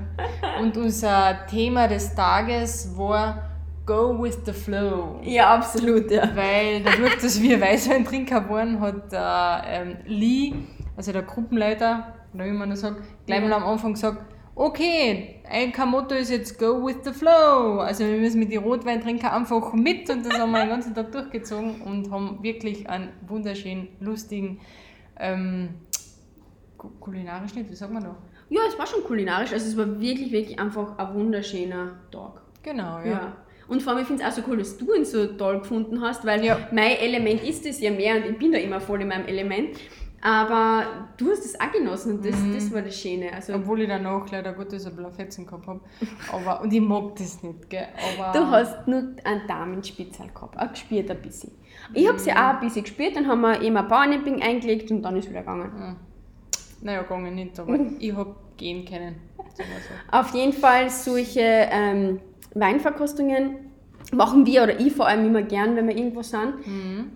Und 0.62 0.78
unser 0.78 1.46
Thema 1.50 1.88
des 1.88 2.14
Tages 2.14 2.96
war 2.96 3.47
Go 3.88 4.22
with 4.22 4.38
the 4.46 4.52
Flow. 4.54 5.20
Ja, 5.24 5.56
absolut, 5.56 6.12
ja. 6.12 6.30
Weil 6.36 6.84
dadurch, 6.84 7.16
dass 7.22 7.42
wir 7.42 7.60
Weißweintrinker 7.68 8.48
waren, 8.50 8.80
hat 8.82 9.12
der 9.12 9.64
ähm, 9.66 9.98
Lee, 10.06 10.54
also 10.96 11.12
der 11.14 11.24
Gruppenleiter, 11.24 12.14
oder 12.34 12.46
wie 12.46 12.52
man 12.52 12.70
das 12.70 12.82
sagt, 12.82 13.02
gleich 13.26 13.42
mal 13.42 13.54
am 13.54 13.64
Anfang 13.64 13.94
gesagt, 13.94 14.26
okay, 14.56 15.42
ein 15.50 15.72
Motto 15.90 16.16
ist 16.16 16.30
jetzt 16.32 16.60
Go 16.60 16.86
with 16.86 16.98
the 17.04 17.12
Flow. 17.14 17.80
Also 17.80 18.04
wir 18.04 18.18
müssen 18.20 18.40
mit 18.40 18.52
den 18.52 18.62
Rotweintrinker 18.64 19.32
einfach 19.34 19.72
mit 19.74 20.10
und 20.10 20.26
das 20.26 20.38
haben 20.38 20.52
wir 20.52 20.60
den 20.60 20.70
ganzen 20.70 20.94
Tag 20.94 21.12
durchgezogen 21.12 21.82
und 21.84 22.12
haben 22.12 22.40
wirklich 22.44 22.90
einen 22.90 23.10
wunderschönen, 23.28 23.88
lustigen, 24.02 24.60
ähm, 25.20 25.70
ku- 26.78 26.90
kulinarisch 27.00 27.56
nicht, 27.56 27.70
wie 27.72 27.76
sagt 27.76 27.94
man 27.94 28.04
da? 28.04 28.16
Ja, 28.50 28.62
es 28.68 28.78
war 28.78 28.86
schon 28.88 29.04
kulinarisch, 29.04 29.54
also 29.54 29.66
es 29.66 29.78
war 29.78 30.00
wirklich, 30.00 30.32
wirklich 30.32 30.60
einfach 30.60 30.98
ein 30.98 31.14
wunderschöner 31.14 32.00
Tag. 32.12 32.42
Genau, 32.64 33.00
ja. 33.00 33.06
Ja. 33.06 33.34
Und 33.68 33.82
vor 33.84 33.94
allem, 33.94 34.02
ich 34.02 34.08
finde 34.08 34.24
es 34.24 34.30
auch 34.30 34.36
so 34.44 34.50
cool, 34.50 34.58
dass 34.58 34.78
du 34.78 34.94
ihn 34.94 35.04
so 35.06 35.26
toll 35.28 35.60
gefunden 35.60 36.02
hast, 36.02 36.26
weil 36.26 36.44
Ja. 36.44 36.58
mein 36.72 36.98
Element 36.98 37.44
ist 37.44 37.66
es 37.66 37.82
ja 37.82 37.92
mehr 37.92 38.16
und 38.16 38.26
ich 38.32 38.38
bin 38.38 38.52
da 38.52 38.58
immer 38.58 38.80
voll 38.80 39.02
in 39.02 39.10
meinem 39.10 39.26
Element. 39.28 39.78
Aber 40.20 40.84
du 41.18 41.30
hast 41.30 41.46
es 41.46 41.60
auch 41.60 41.72
genossen 41.72 42.18
und 42.18 42.26
das, 42.26 42.36
Mhm. 42.40 42.54
das 42.54 42.74
war 42.74 42.82
das 42.82 43.00
Schöne. 43.00 43.32
Also, 43.34 43.54
Obwohl 43.54 43.82
ich 43.82 43.88
danach 43.88 44.30
leider 44.32 44.52
Gottes 44.54 44.86
ein 44.88 44.96
bisschen 44.96 45.14
Fetzen 45.14 45.46
gehabt 45.46 45.68
habe. 45.68 45.80
Aber, 46.34 46.62
und 46.62 46.74
ich 46.74 46.82
mag 46.82 47.16
das 47.18 47.44
nicht, 47.44 47.70
gell? 47.70 47.88
Aber 48.20 48.32
du 48.38 48.48
hast 48.48 48.88
nur 48.88 49.04
einen 49.24 49.48
Damenspitzel 49.48 50.28
gehabt, 50.34 50.58
auch 50.60 50.70
gespielt 50.72 51.12
ein 51.12 51.22
bisschen. 51.22 51.52
Ich 51.94 52.08
habe 52.08 52.18
sie 52.18 52.32
auch 52.32 52.36
ein 52.56 52.60
bisschen 52.62 52.84
gespielt, 52.84 53.16
dann 53.16 53.28
haben 53.28 53.42
wir 53.42 53.62
eben 53.62 53.78
ein 53.78 53.88
Powernapping 53.88 54.42
eingelegt 54.42 54.90
und 54.90 55.04
dann 55.04 55.16
ist 55.18 55.30
wieder 55.30 55.42
gegangen. 55.42 55.98
Naja, 56.82 57.04
gegangen 57.04 57.36
nicht, 57.36 57.60
aber 57.60 57.78
ich 58.00 58.16
hab 58.16 58.58
gehen 58.58 58.86
können. 58.86 59.16
Auf 60.12 60.34
jeden 60.34 60.54
Fall 60.54 60.90
solche 60.90 61.42
ähm, 61.42 62.20
Weinverkostungen 62.54 63.56
machen 64.14 64.46
wir 64.46 64.64
oder 64.64 64.80
ich 64.80 64.94
vor 64.94 65.08
allem 65.08 65.26
immer 65.26 65.42
gern, 65.42 65.76
wenn 65.76 65.88
wir 65.88 65.96
irgendwo 65.98 66.22
sind. 66.22 66.54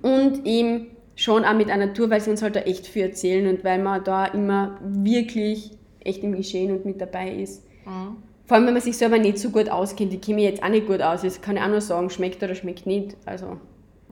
Und 0.02 0.46
eben 0.46 0.88
schon 1.16 1.46
auch 1.46 1.54
mit 1.54 1.70
einer 1.70 1.94
Tour, 1.94 2.10
weil 2.10 2.22
sie 2.22 2.32
uns 2.32 2.42
halt 2.42 2.56
da 2.56 2.62
echt 2.62 2.88
viel 2.88 3.04
erzählen 3.04 3.48
und 3.48 3.64
weil 3.64 3.82
man 3.82 4.04
da 4.04 4.26
immer 4.26 4.78
wirklich 4.82 5.72
echt 6.00 6.24
im 6.24 6.34
Geschehen 6.36 6.72
und 6.72 6.86
mit 6.86 7.00
dabei 7.00 7.32
ist. 7.32 7.64
Mhm. 7.86 8.18
Vor 8.46 8.58
allem, 8.58 8.66
wenn 8.66 8.74
man 8.74 8.82
sich 8.82 8.98
selber 8.98 9.18
nicht 9.18 9.38
so 9.38 9.50
gut 9.50 9.70
auskennt. 9.70 10.14
Ich 10.14 10.22
kenne 10.22 10.36
mich 10.36 10.46
jetzt 10.46 10.62
auch 10.64 10.70
nicht 10.70 10.88
gut 10.88 11.02
aus. 11.02 11.22
Das 11.22 11.42
kann 11.42 11.56
ich 11.56 11.62
auch 11.64 11.70
nur 11.70 11.80
sagen, 11.80 12.10
schmeckt 12.10 12.44
oder 12.44 12.56
schmeckt 12.56 12.86
nicht. 12.86 13.16
Also, 13.26 13.58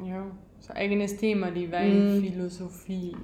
Ja, 0.05 0.25
so 0.60 0.71
ein 0.71 0.77
eigenes 0.77 1.17
Thema, 1.17 1.51
die 1.51 1.69
Weinphilosophie. 1.71 3.17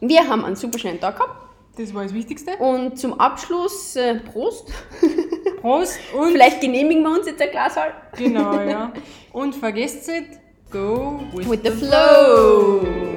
wir 0.00 0.28
haben 0.28 0.44
einen 0.44 0.56
super 0.56 0.78
schönen 0.78 1.00
Tag 1.00 1.16
gehabt. 1.16 1.46
Das 1.78 1.94
war 1.94 2.02
das 2.02 2.12
Wichtigste. 2.14 2.52
Und 2.58 2.98
zum 2.98 3.18
Abschluss, 3.20 3.96
äh, 3.96 4.16
Prost. 4.16 4.72
Prost 5.66 5.98
und 6.16 6.30
Vielleicht 6.30 6.60
genehmigen 6.60 7.02
wir 7.02 7.10
uns 7.10 7.26
jetzt 7.26 7.42
ein 7.42 7.50
Glas 7.50 7.76
halt. 7.76 7.94
genau, 8.16 8.60
ja. 8.60 8.92
Und 9.32 9.52
vergesst 9.56 10.06
nicht, 10.08 10.38
go 10.70 11.20
with, 11.32 11.50
With 11.50 11.60
the 11.64 11.72
flow. 11.72 13.15